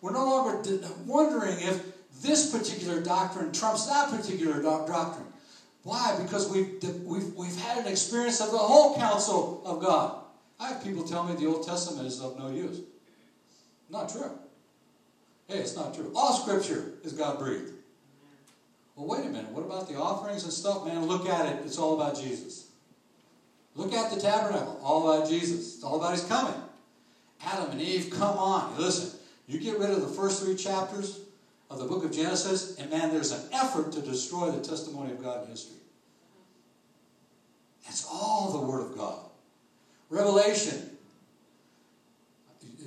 [0.00, 1.82] We're no longer wondering if
[2.22, 5.26] this particular doctrine trumps that particular doctrine.
[5.82, 6.18] Why?
[6.22, 10.19] Because we've, we've, we've had an experience of the whole counsel of God.
[10.60, 12.80] I have people tell me the Old Testament is of no use.
[13.88, 14.30] Not true.
[15.48, 16.12] Hey, it's not true.
[16.14, 17.72] All Scripture is God breathed.
[18.94, 19.50] Well, wait a minute.
[19.50, 20.86] What about the offerings and stuff?
[20.86, 21.64] Man, look at it.
[21.64, 22.68] It's all about Jesus.
[23.74, 24.78] Look at the tabernacle.
[24.82, 25.76] All about Jesus.
[25.76, 26.54] It's all about His coming.
[27.42, 28.76] Adam and Eve, come on.
[28.78, 29.18] Listen,
[29.48, 31.20] you get rid of the first three chapters
[31.70, 35.22] of the book of Genesis, and man, there's an effort to destroy the testimony of
[35.22, 35.76] God in history.
[37.88, 39.29] It's all the Word of God.
[40.10, 40.90] Revelation.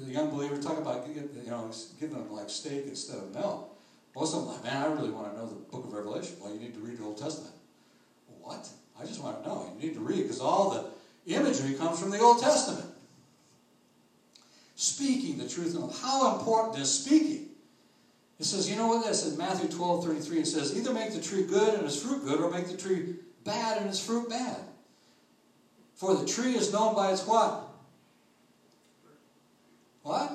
[0.06, 3.70] The young believer talk about you know giving them like steak instead of milk.
[4.16, 6.36] Most of them like, man, I really want to know the book of Revelation.
[6.40, 7.54] Well, you need to read the Old Testament.
[8.42, 8.68] What?
[9.00, 9.74] I just want to know.
[9.80, 12.86] You need to read because all the imagery comes from the Old Testament.
[14.76, 15.76] Speaking the truth.
[16.02, 17.50] How important is speaking?
[18.40, 21.22] It says, you know what this in Matthew 12, 33, it says, either make the
[21.22, 24.58] tree good and its fruit good, or make the tree bad and its fruit bad.
[26.04, 27.66] For the tree is known by its what?
[30.02, 30.34] What?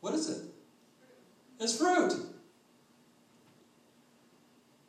[0.00, 0.42] What is it?
[1.58, 2.12] It's fruit.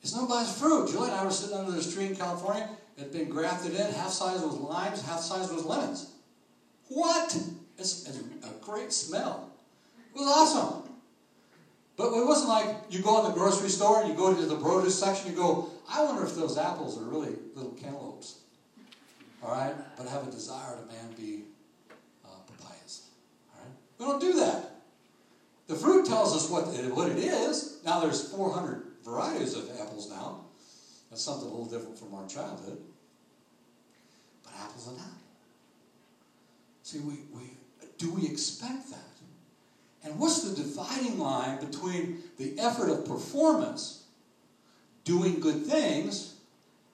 [0.02, 0.90] It's known by its fruit.
[0.90, 2.68] Julie and I were sitting under this tree in California.
[2.98, 3.94] It had been grafted in.
[3.94, 6.16] Half size was limes, half size was lemons.
[6.90, 7.34] What?
[7.78, 9.54] It's, it's a great smell.
[10.14, 10.92] It was awesome.
[11.96, 14.58] But it wasn't like you go in the grocery store and you go to the
[14.58, 18.39] produce section, you go, I wonder if those apples are really little cantaloupes.
[19.44, 19.74] All right?
[19.98, 21.44] But have a desire to man be
[22.24, 23.08] uh, papayas.
[23.54, 23.72] All right?
[23.98, 24.72] We don't do that.
[25.68, 27.80] The fruit tells us what it, what it is.
[27.86, 30.46] Now there's 400 varieties of apples now.
[31.10, 32.78] That's something a little different from our childhood.
[34.44, 35.18] But apples are not.
[36.84, 37.52] See, we, we
[37.98, 38.98] do we expect that?
[40.04, 44.06] And what's the dividing line between the effort of performance,
[45.04, 46.36] doing good things,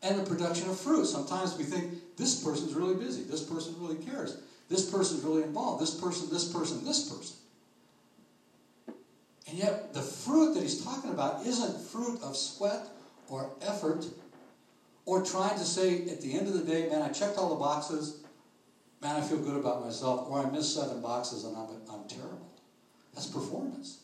[0.02, 1.06] and the production of fruit?
[1.06, 4.38] Sometimes we think this person's really busy, this person really cares,
[4.70, 7.36] this person's really involved, this person, this person, this person.
[9.48, 12.88] And yet, the fruit that he's talking about isn't fruit of sweat
[13.30, 14.06] or effort
[15.06, 17.56] or trying to say at the end of the day, man, I checked all the
[17.56, 18.24] boxes,
[19.02, 22.52] man, I feel good about myself, or I missed seven boxes and I'm, I'm terrible.
[23.14, 24.00] That's performance.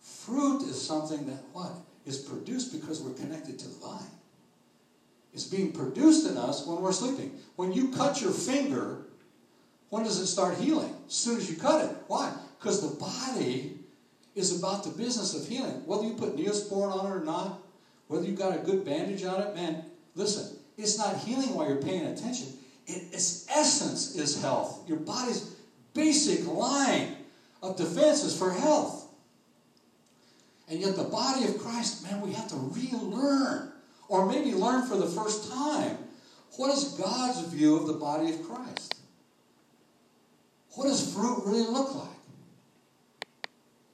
[0.00, 1.72] Fruit is something that what?
[2.04, 4.10] Is produced because we're connected to the vine.
[5.34, 7.38] It's being produced in us when we're sleeping.
[7.56, 8.98] When you cut your finger,
[9.90, 10.94] when does it start healing?
[11.06, 11.96] As soon as you cut it.
[12.06, 12.32] Why?
[12.58, 13.78] Because the body
[14.34, 15.82] is about the business of healing.
[15.86, 17.60] Whether you put neosporin on it or not,
[18.06, 21.82] whether you got a good bandage on it, man, listen, it's not healing while you're
[21.82, 22.48] paying attention.
[22.86, 24.88] It, its essence is is health.
[24.88, 25.54] Your body's
[25.94, 27.16] basic line
[27.62, 29.08] of defense is for health.
[30.68, 33.72] And yet, the body of Christ, man, we have to relearn,
[34.08, 35.98] or maybe learn for the first time,
[36.56, 38.94] what is God's view of the body of Christ?
[40.74, 42.08] What does fruit really look like?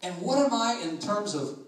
[0.03, 1.59] And what am I in terms of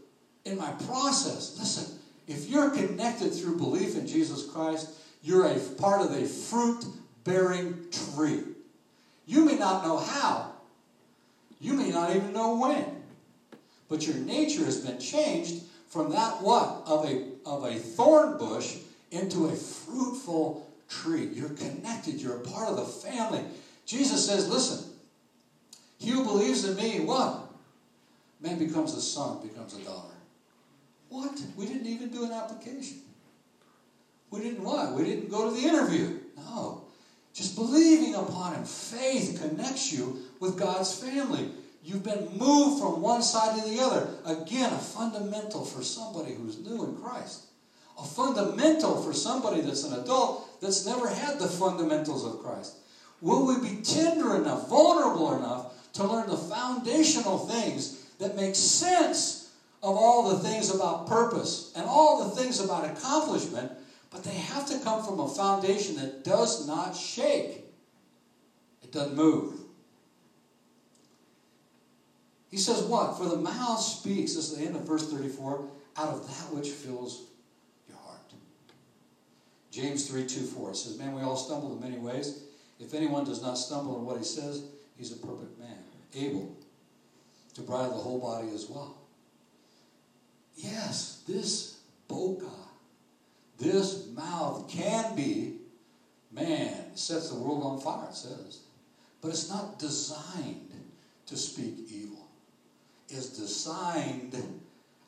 [0.45, 1.57] in my process?
[1.59, 4.91] Listen, if you're connected through belief in Jesus Christ,
[5.23, 6.85] you're a part of a fruit
[7.25, 8.43] bearing tree.
[9.27, 10.53] You may not know how,
[11.61, 13.03] you may not even know when,
[13.89, 16.83] but your nature has been changed from that what?
[16.87, 18.77] Of a, of a thorn bush
[19.11, 21.29] into a fruitful tree.
[21.33, 23.43] You're connected, you're a part of the family.
[23.87, 24.91] Jesus says, listen,
[25.99, 27.41] he who believes in me, what?
[28.41, 30.15] Man becomes a son, becomes a daughter.
[31.09, 31.41] What?
[31.57, 32.99] We didn't even do an application.
[34.31, 34.95] We didn't what?
[34.95, 36.19] We didn't go to the interview.
[36.37, 36.85] No.
[37.35, 38.65] Just believing upon Him.
[38.65, 41.51] Faith connects you with God's family.
[41.83, 44.09] You've been moved from one side to the other.
[44.25, 47.47] Again, a fundamental for somebody who's new in Christ.
[47.99, 52.77] A fundamental for somebody that's an adult that's never had the fundamentals of Christ.
[53.21, 59.51] Will we be tender enough, vulnerable enough to learn the foundational things that make sense
[59.83, 63.73] of all the things about purpose and all the things about accomplishment
[64.13, 67.65] but they have to come from a foundation that does not shake,
[68.83, 69.59] it doesn't move.
[72.53, 73.19] He says, What?
[73.19, 76.69] For the mouth speaks, this is the end of verse 34, out of that which
[76.69, 77.25] fills
[77.89, 78.21] your heart.
[79.73, 82.45] James 3 2 4 says, Man, we all stumble in many ways.
[82.79, 84.63] If anyone does not stumble in what he says,
[84.97, 85.79] he's a perfect man,
[86.15, 86.57] able
[87.55, 88.97] to bridle the whole body as well.
[90.55, 92.47] Yes, this boca
[93.63, 95.59] this mouth can be,
[96.33, 98.61] man, sets the world on fire, it says.
[99.21, 100.73] But it's not designed
[101.27, 102.22] to speak evil.
[103.13, 104.35] It's designed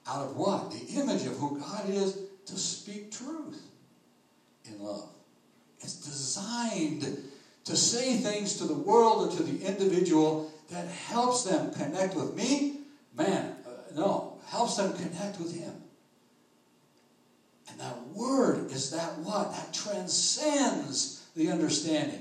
[0.07, 0.71] out of what?
[0.71, 3.63] The image of who God is to speak truth
[4.67, 5.09] in love.
[5.81, 7.19] It's designed
[7.65, 12.35] to say things to the world or to the individual that helps them connect with
[12.35, 12.81] me.
[13.17, 15.73] Man, uh, no, helps them connect with Him.
[17.71, 19.53] And that word is that what?
[19.53, 22.21] That transcends the understanding.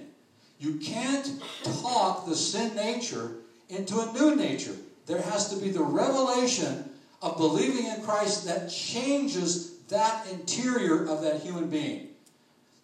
[0.59, 1.41] You can't
[1.81, 3.31] talk the sin nature
[3.67, 4.75] into a new nature.
[5.05, 6.89] There has to be the revelation
[7.21, 12.09] of believing in Christ that changes that interior of that human being.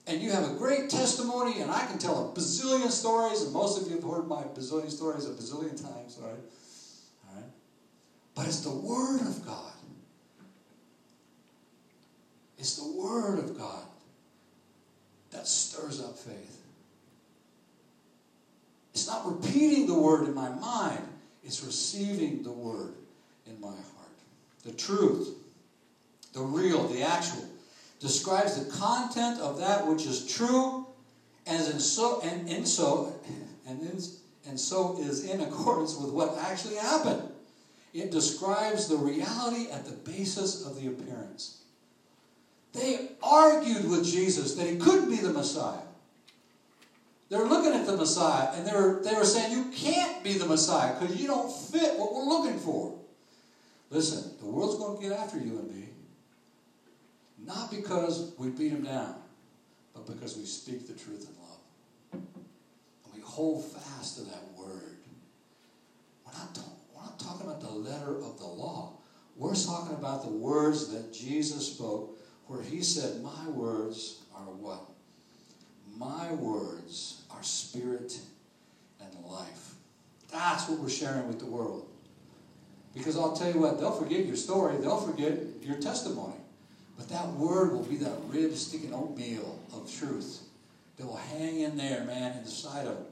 [0.08, 3.80] And you have a great testimony, and I can tell a bazillion stories, and most
[3.80, 6.32] of you have heard my bazillion stories a bazillion times, right?
[7.30, 7.46] All right?
[8.34, 9.74] But it's the Word of God
[12.60, 13.84] it's the Word of God
[15.32, 16.62] that stirs up faith.
[18.94, 21.08] It's not repeating the Word in my mind,
[21.44, 22.94] it's receiving the Word
[23.46, 24.18] in my heart.
[24.64, 25.36] The truth,
[26.34, 27.46] the real, the actual,
[28.00, 30.86] describes the content of that which is true
[31.46, 33.14] and in so and in so
[33.68, 34.00] and in,
[34.48, 37.30] and so is in accordance with what actually happened.
[37.94, 41.64] It describes the reality at the basis of the appearance.
[42.74, 45.82] They argued with Jesus that he couldn't be the Messiah.
[47.30, 51.00] They're looking at the Messiah and they're, they were saying, You can't be the Messiah
[51.00, 53.00] because you don't fit what we're looking for.
[53.92, 55.90] Listen, the world's going to get after you and me.
[57.46, 59.16] Not because we beat them down,
[59.94, 62.24] but because we speak the truth in love.
[63.06, 64.98] And we hold fast to that word.
[66.26, 66.60] We're not,
[66.94, 68.94] we're not talking about the letter of the law.
[69.36, 74.89] We're talking about the words that Jesus spoke where he said, My words are what?
[76.00, 78.18] My words are spirit
[79.02, 79.74] and life.
[80.32, 81.88] That's what we're sharing with the world.
[82.94, 86.38] Because I'll tell you what, they'll forget your story, they'll forget your testimony.
[86.98, 90.44] But that word will be that rib sticking oatmeal of truth
[90.98, 93.06] that will hang in there, man, inside of them.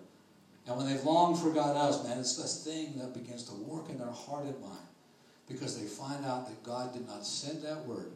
[0.65, 3.97] And when they've long forgot us, man, it's this thing that begins to work in
[3.97, 4.77] their heart and mind
[5.47, 8.11] because they find out that God did not send that word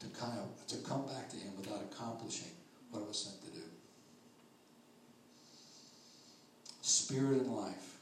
[0.00, 2.50] to kind of to come back to him without accomplishing
[2.90, 3.64] what it was sent to do.
[6.86, 7.96] Spirit and life.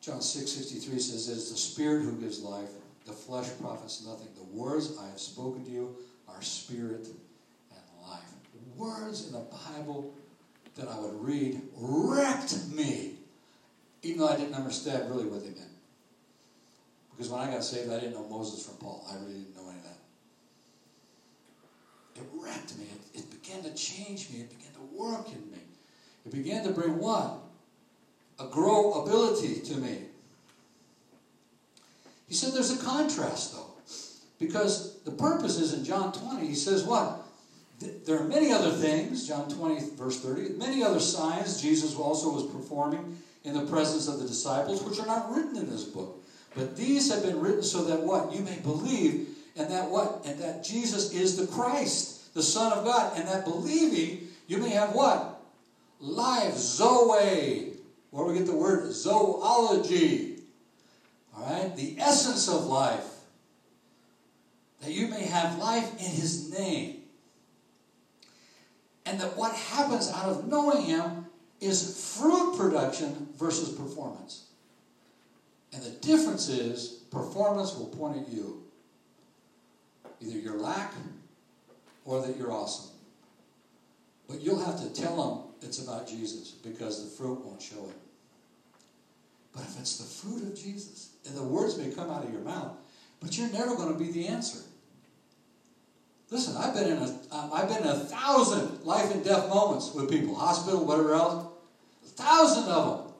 [0.00, 2.70] John 6 63 says, It is the Spirit who gives life,
[3.04, 4.28] the flesh profits nothing.
[4.34, 5.94] The words I have spoken to you
[6.26, 7.06] are spirit
[7.70, 8.32] and life.
[8.78, 10.14] Words in the Bible
[10.76, 13.16] that I would read wrecked me,
[14.02, 15.68] even though I didn't understand really what they meant.
[17.10, 19.06] Because when I got saved, I didn't know Moses from Paul.
[19.10, 19.98] I really didn't know any of that.
[22.22, 22.86] It wrecked me.
[22.86, 24.40] It, it began to change me.
[24.40, 25.58] It began to work in me.
[26.28, 27.38] It began to bring what?
[28.38, 30.02] A grow ability to me.
[32.28, 33.64] He said there's a contrast though.
[34.38, 37.22] Because the purpose is in John 20, he says what?
[38.04, 42.44] There are many other things, John 20, verse 30, many other signs Jesus also was
[42.44, 46.22] performing in the presence of the disciples, which are not written in this book.
[46.54, 48.32] But these have been written so that what?
[48.32, 50.22] You may believe, and that what?
[50.26, 54.70] And that Jesus is the Christ, the Son of God, and that believing, you may
[54.70, 55.27] have what?
[56.00, 57.72] Life, Zoe.
[58.10, 60.38] Where we get the word zoology.
[61.36, 61.76] All right?
[61.76, 63.06] The essence of life.
[64.80, 67.02] That you may have life in His name.
[69.04, 71.26] And that what happens out of knowing Him
[71.60, 74.44] is fruit production versus performance.
[75.72, 78.62] And the difference is performance will point at you.
[80.20, 80.94] Either you're lack
[82.04, 82.90] or that you're awesome.
[84.28, 87.96] But you'll have to tell them it's about Jesus because the fruit won't show it.
[89.52, 92.42] But if it's the fruit of Jesus, and the words may come out of your
[92.42, 92.76] mouth,
[93.20, 94.60] but you're never going to be the answer.
[96.30, 100.10] Listen, I've been in a I've been in a thousand life and death moments with
[100.10, 101.46] people, hospital, whatever else,
[102.04, 103.14] a thousand of them.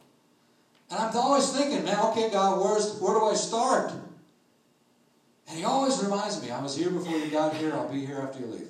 [0.90, 3.92] And I'm always thinking, man, okay, God, where's where do I start?
[5.48, 7.72] And He always reminds me, I was here before you got here.
[7.72, 8.67] I'll be here after you leave.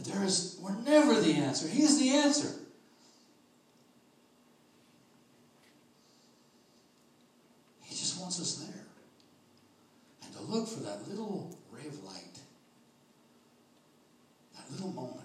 [0.00, 1.68] That there is, we're never the answer.
[1.68, 2.48] He's the answer.
[7.82, 8.86] He just wants us there
[10.22, 12.38] And to look for that little ray of light,
[14.56, 15.18] that little moment.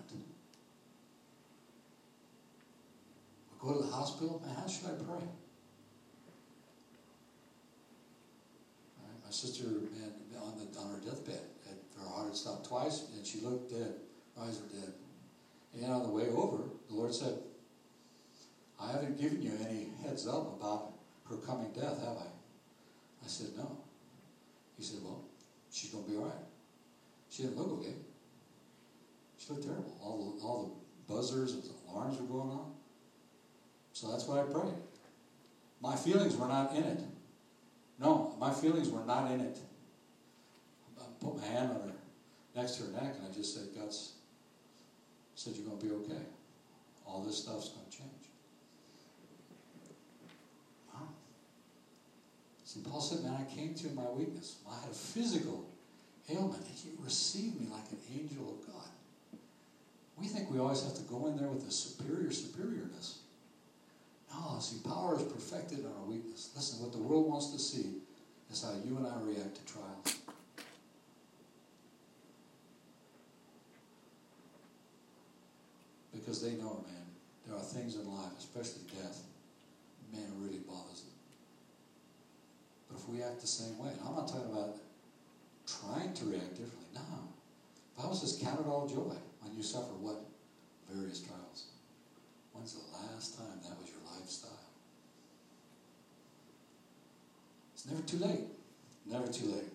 [3.52, 5.28] we go to the hospital, how should I pray?
[9.24, 11.40] my sister, man, on, the, on her deathbed,
[11.98, 13.96] her heart had stopped twice, and she looked dead.
[14.40, 14.94] Eyes were dead.
[15.74, 17.38] And on the way over, the Lord said,
[18.80, 20.94] I haven't given you any heads up about
[21.30, 22.28] her coming death, have I?
[23.24, 23.78] I said, No.
[24.78, 25.22] He said, Well,
[25.72, 26.34] she's going to be all right.
[27.30, 27.94] She didn't look okay.
[29.38, 29.98] She looked terrible.
[30.02, 32.72] All the, all the buzzers and the alarms were going on.
[33.94, 34.74] So that's why I prayed.
[35.82, 37.00] My feelings were not in it.
[38.00, 39.58] No, my feelings were not in it.
[41.00, 41.96] I put my hand on her,
[42.56, 44.15] next to her neck, and I just said, God's
[45.36, 46.24] said, You're going to be okay.
[47.06, 48.26] All this stuff's going to change.
[50.94, 51.08] Wow.
[52.76, 54.56] And Paul said, Man, I came to my weakness.
[54.70, 55.66] I had a physical
[56.30, 58.90] ailment, and you received me like an angel of God.
[60.18, 63.18] We think we always have to go in there with a superior superiorness.
[64.32, 66.50] No, see, power is perfected in our weakness.
[66.56, 68.02] Listen, what the world wants to see
[68.52, 70.25] is how you and I react to trials.
[76.16, 77.06] Because they know, man,
[77.46, 79.20] there are things in life, especially death,
[80.14, 81.14] man, really bothers them
[82.90, 83.92] But if we act the same way.
[83.92, 84.78] And I'm not talking about
[85.68, 86.88] trying to react differently.
[86.96, 87.02] No.
[87.96, 90.24] The Bible says, count it all joy when you suffer what?
[90.90, 91.66] Various trials.
[92.54, 94.52] When's the last time that was your lifestyle?
[97.74, 98.48] It's never too late.
[99.06, 99.72] Never too late.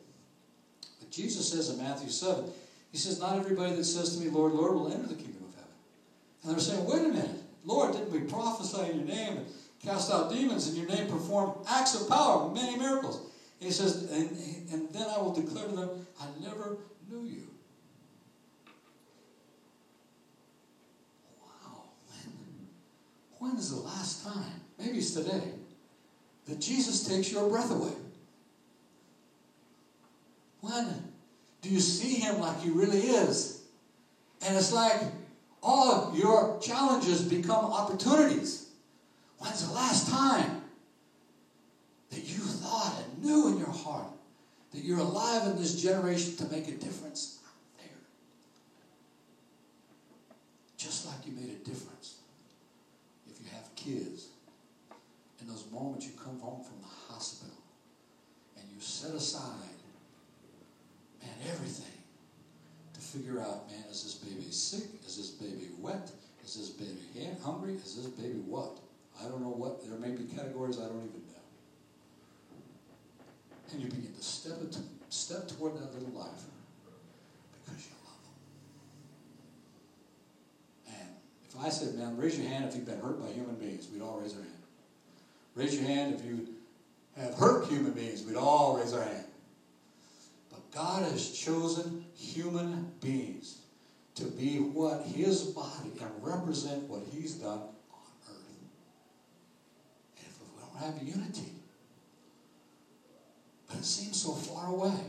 [0.98, 2.44] But Jesus says in Matthew 7,
[2.92, 5.39] He says, Not everybody that says to me, Lord, Lord, will enter the kingdom.
[6.42, 7.40] And they're saying, Wait a minute.
[7.64, 9.36] Lord, didn't we prophesy in your name?
[9.38, 9.46] And
[9.82, 13.30] cast out demons in your name, perform acts of power, many miracles.
[13.58, 14.30] He says, and,
[14.72, 16.78] and then I will declare to them, I never
[17.10, 17.42] knew you.
[21.42, 21.84] Wow.
[23.38, 25.42] When, when is the last time, maybe it's today,
[26.46, 27.92] that Jesus takes your breath away?
[30.62, 31.12] When
[31.60, 33.62] do you see him like he really is?
[34.46, 35.02] And it's like
[35.62, 38.68] all of your challenges become opportunities.
[39.38, 40.62] When's the last time
[42.10, 44.08] that you thought and knew in your heart
[44.72, 47.96] that you're alive in this generation to make a difference out there?
[50.76, 52.16] Just like you made a difference
[53.30, 54.28] if you have kids.
[55.40, 57.54] In those moments you come home from the hospital
[58.56, 59.78] and you set aside,
[61.22, 61.99] man, everything
[63.10, 64.88] figure out, man, is this baby sick?
[65.06, 66.10] Is this baby wet?
[66.44, 67.00] Is this baby
[67.42, 67.74] hungry?
[67.74, 68.78] Is this baby what?
[69.20, 71.42] I don't know what, there may be categories I don't even know.
[73.72, 74.76] And you begin to step, it,
[75.10, 76.42] step toward that little life
[77.52, 78.18] because you love
[80.86, 80.96] them.
[80.98, 81.08] And
[81.48, 84.02] if I said, man, raise your hand if you've been hurt by human beings, we'd
[84.02, 84.52] all raise our hand.
[85.54, 86.48] Raise your hand if you
[87.16, 89.24] have hurt human beings, we'd all raise our hand.
[90.74, 93.58] God has chosen human beings
[94.14, 98.60] to be what his body and represent what he's done on earth.
[100.18, 101.52] And if we don't have unity,
[103.68, 105.00] but it seems so far away.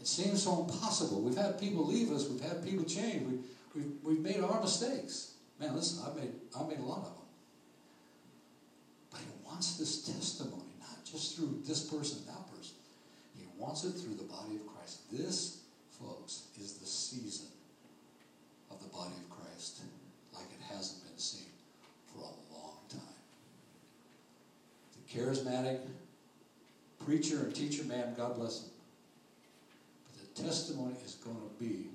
[0.00, 1.20] It seems so impossible.
[1.20, 2.28] We've had people leave us.
[2.28, 3.24] We've had people change.
[3.24, 3.38] We,
[3.74, 5.34] we've, we've made our mistakes.
[5.60, 7.12] Man, listen, I've made, I've made a lot of them.
[9.10, 12.51] But he wants this testimony, not just through this person, that person.
[13.62, 15.08] Wants it through the body of Christ.
[15.12, 15.60] This,
[16.00, 17.46] folks, is the season
[18.72, 19.82] of the body of Christ
[20.34, 21.46] like it hasn't been seen
[22.12, 23.00] for a long time.
[24.98, 25.78] The charismatic
[27.06, 28.70] preacher and teacher man, God bless him.
[30.10, 31.86] But the testimony is going to be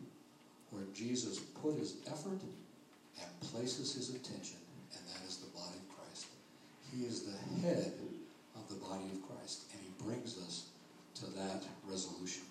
[0.72, 2.40] where Jesus put his effort
[3.20, 4.60] and places his attention,
[4.96, 6.28] and that is the body of Christ.
[6.96, 7.92] He is the head
[8.56, 10.67] of the body of Christ, and he brings us
[11.20, 12.44] to that resolution.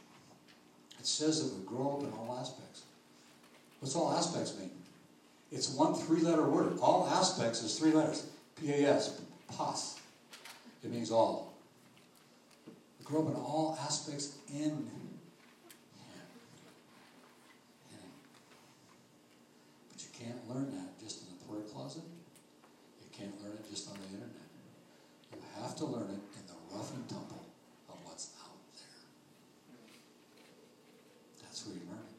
[0.99, 2.83] It says that we grow up in all aspects.
[3.81, 4.71] What's all aspects mean?
[5.53, 6.79] It's one three letter word.
[6.81, 8.27] All aspects is three letters.
[8.61, 9.21] P A S,
[9.57, 10.01] pas.
[10.83, 11.55] It means all.
[12.99, 14.89] We grow up in all aspects in Him.
[17.91, 18.11] Him.
[19.93, 22.03] But you can't learn that just in the prayer closet.
[23.03, 24.49] You can't learn it just on the internet.
[25.33, 27.45] You have to learn it in the rough and tumble
[27.89, 28.99] of what's out there.
[31.43, 32.17] That's where you learn it.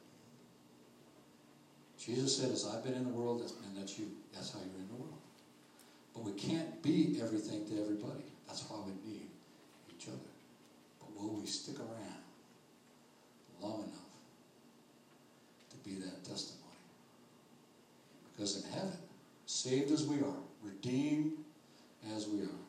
[2.08, 4.06] Jesus said, As I've been in the world, and that's you.
[4.32, 5.20] That's how you're in the world.
[6.14, 8.24] But we can't be everything to everybody.
[8.46, 9.28] That's why we need
[9.90, 10.16] each other.
[10.98, 12.22] But will we stick around
[13.60, 14.08] long enough
[15.70, 16.64] to be that testimony?
[18.34, 18.96] Because in heaven,
[19.44, 21.32] saved as we are, redeemed
[22.16, 22.60] as we are,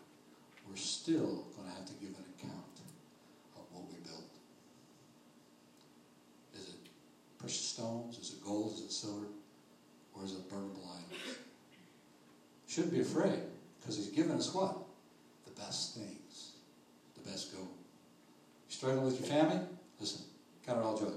[0.68, 2.76] we're still going to have to give an account
[3.56, 4.30] of what we built.
[6.56, 6.90] Is it
[7.40, 8.18] precious stones?
[8.18, 8.74] Is it gold?
[8.74, 9.26] Is it silver?
[10.16, 11.38] Or is it burnable items?
[12.68, 13.40] Shouldn't be afraid
[13.80, 14.78] because he's given us what?
[15.46, 16.52] The best things,
[17.16, 17.68] the best gold.
[18.68, 19.60] You struggling with your family?
[20.00, 20.22] Listen,
[20.66, 21.08] count it all joy.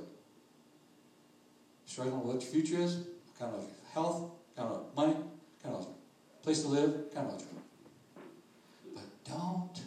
[1.86, 3.04] Struggling with what your future is?
[3.38, 4.30] Count it all Health?
[4.56, 5.14] Count it all money?
[5.62, 5.96] Count it all
[6.42, 7.12] Place to live?
[7.14, 9.82] Count it all But don't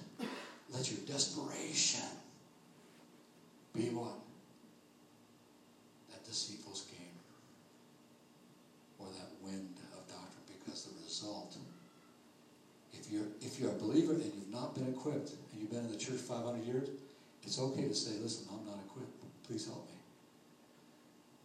[0.71, 2.05] let your desperation
[3.73, 4.13] be what?
[6.11, 7.17] That deceitful scheme
[8.99, 11.57] or that wind of doctrine because the result
[12.93, 15.91] if you're if you're a believer and you've not been equipped and you've been in
[15.91, 16.89] the church 500 years
[17.55, 19.15] it's okay to say listen i'm not equipped.
[19.47, 19.95] Please help me.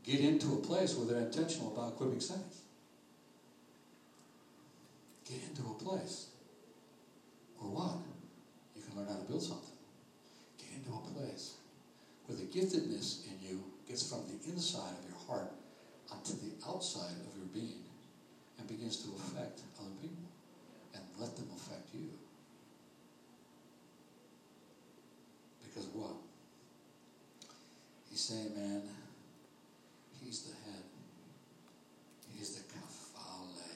[0.03, 2.63] Get into a place where they're intentional about equipping saints.
[5.29, 6.27] Get into a place
[7.59, 8.03] where what?
[8.75, 9.79] You can learn how to build something.
[10.59, 11.55] Get into a place
[12.27, 15.53] where the giftedness in you gets from the inside of your heart
[16.11, 17.85] onto the outside of your being
[18.59, 20.27] and begins to affect other people
[20.95, 22.09] and let them affect you.
[25.63, 26.17] Because what?
[28.31, 28.83] He's saying, man,
[30.23, 30.85] he's the head.
[32.39, 33.75] He's the kafale.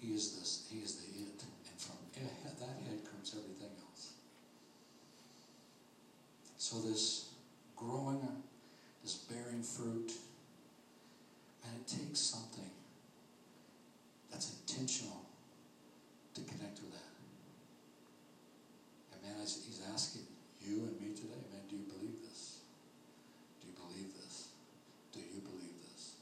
[0.00, 0.66] He is this.
[0.68, 1.94] He is the it, and from
[2.58, 4.14] that head comes everything else.
[6.58, 7.28] So this
[7.76, 8.26] growing,
[9.04, 10.10] this bearing fruit,
[11.64, 12.70] and it takes something
[14.32, 15.26] that's intentional
[16.34, 17.12] to connect with that.
[19.12, 20.22] And man, he's asking
[20.60, 22.58] you and me today, man, do you believe this?
[23.62, 24.48] Do you believe this?
[25.12, 26.18] Do you believe this?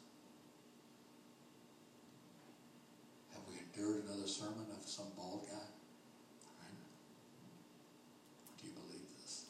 [3.33, 5.57] Have we endured another sermon of some bald guy?
[5.57, 6.77] Right?
[8.61, 9.49] Do you believe this?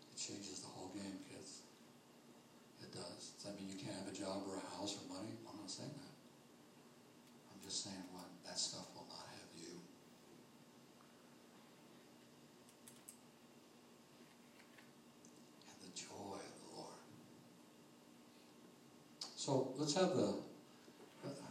[0.00, 1.62] It changes the whole game, kids.
[2.82, 3.38] It does.
[3.38, 5.38] Does that mean you can't have a job or a house or money?
[5.46, 6.14] I'm not saying that.
[7.54, 8.26] I'm just saying what?
[8.44, 9.78] That stuff will not have you.
[15.70, 16.98] And the joy of the Lord.
[19.36, 20.34] So let's have the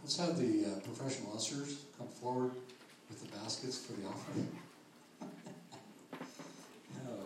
[0.02, 2.52] let's have the uh, professional ushers come forward
[3.08, 4.48] with the baskets for the offering.
[7.08, 7.24] oh.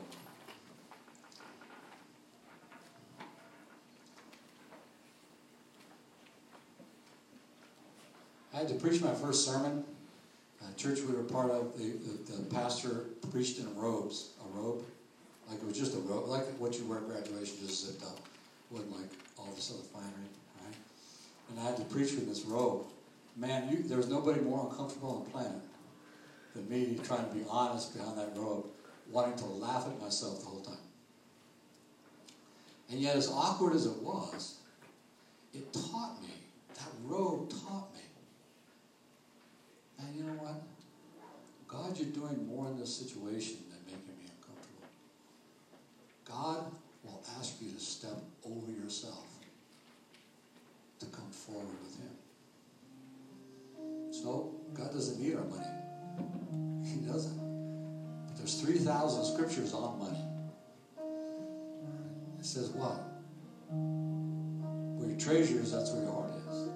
[8.52, 9.85] I had to preach my first sermon.
[10.63, 14.85] A church we were part of, the, the, the, pastor preached in robes, a robe,
[15.51, 18.21] like it was just a robe, like what you wear at graduation, just zipped up.
[18.71, 20.31] Wasn't like all this other finery,
[20.65, 20.75] right?
[21.51, 22.87] And I had to preach with this robe.
[23.37, 25.63] Man, you, there was nobody more uncomfortable on the planet
[26.55, 28.67] than me trying to be honest behind that robe,
[29.11, 30.77] wanting to laugh at myself the whole time.
[32.91, 34.59] And yet, as awkward as it was,
[35.53, 36.29] it taught me.
[36.75, 38.02] That robe taught me.
[40.03, 40.63] And you know what?
[41.69, 44.89] God, you're doing more in this situation than making me uncomfortable.
[46.25, 46.71] God
[47.05, 49.27] will ask you to step over yourself
[51.01, 52.11] to come forward with Him.
[54.13, 55.67] So, God doesn't need our money.
[56.85, 57.39] He doesn't.
[58.27, 60.25] But there's 3,000 scriptures on money.
[62.39, 62.99] It says what?
[64.99, 66.69] Where your treasure is, that's where your heart is.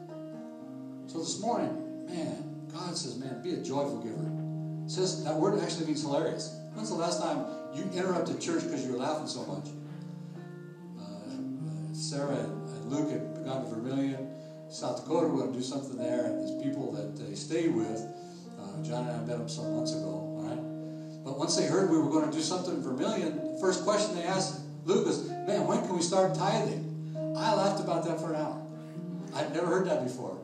[1.12, 2.55] So this morning, man,
[2.96, 4.24] Says, man, be a joyful giver.
[4.86, 6.58] It says that word actually means hilarious.
[6.72, 7.44] When's the last time
[7.74, 9.68] you interrupted church because you were laughing so much?
[10.98, 14.32] Uh, Sarah and, and Luke had gone to Vermillion,
[14.70, 15.28] South Dakota.
[15.28, 18.00] We're going to do something there, and there's people that they stayed with.
[18.58, 21.22] Uh, John and I met them some months ago, all right?
[21.22, 24.16] But once they heard we were going to do something in Vermillion, the first question
[24.16, 26.80] they asked Luke was, Man, when can we start tithing?
[27.36, 28.62] I laughed about that for an hour.
[29.34, 30.35] I'd never heard that before?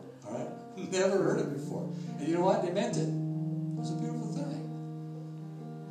[0.77, 1.89] Never heard it before.
[2.18, 2.62] And you know what?
[2.62, 3.09] They meant it.
[3.09, 4.68] It was a beautiful thing.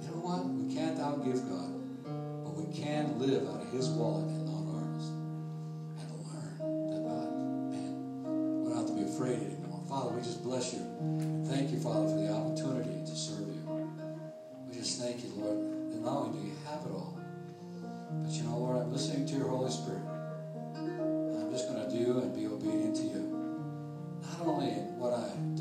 [0.02, 0.46] You know what?
[0.46, 1.72] We can't outgive God,
[2.44, 5.06] but we can live out of His wallet and not ours.
[5.98, 6.58] And learn
[6.90, 7.30] that God,
[7.74, 7.94] man,
[8.64, 9.82] we don't have to be afraid anymore.
[9.88, 10.82] Father, we just bless you.
[11.50, 13.62] Thank you, Father, for the opportunity to serve you.
[14.68, 17.18] We just thank you, Lord, that not only do you have it all,
[18.24, 20.02] but you know, Lord, I'm listening to your Holy Spirit.
[20.78, 22.91] I'm just going to do and be obedient
[24.48, 25.61] only what I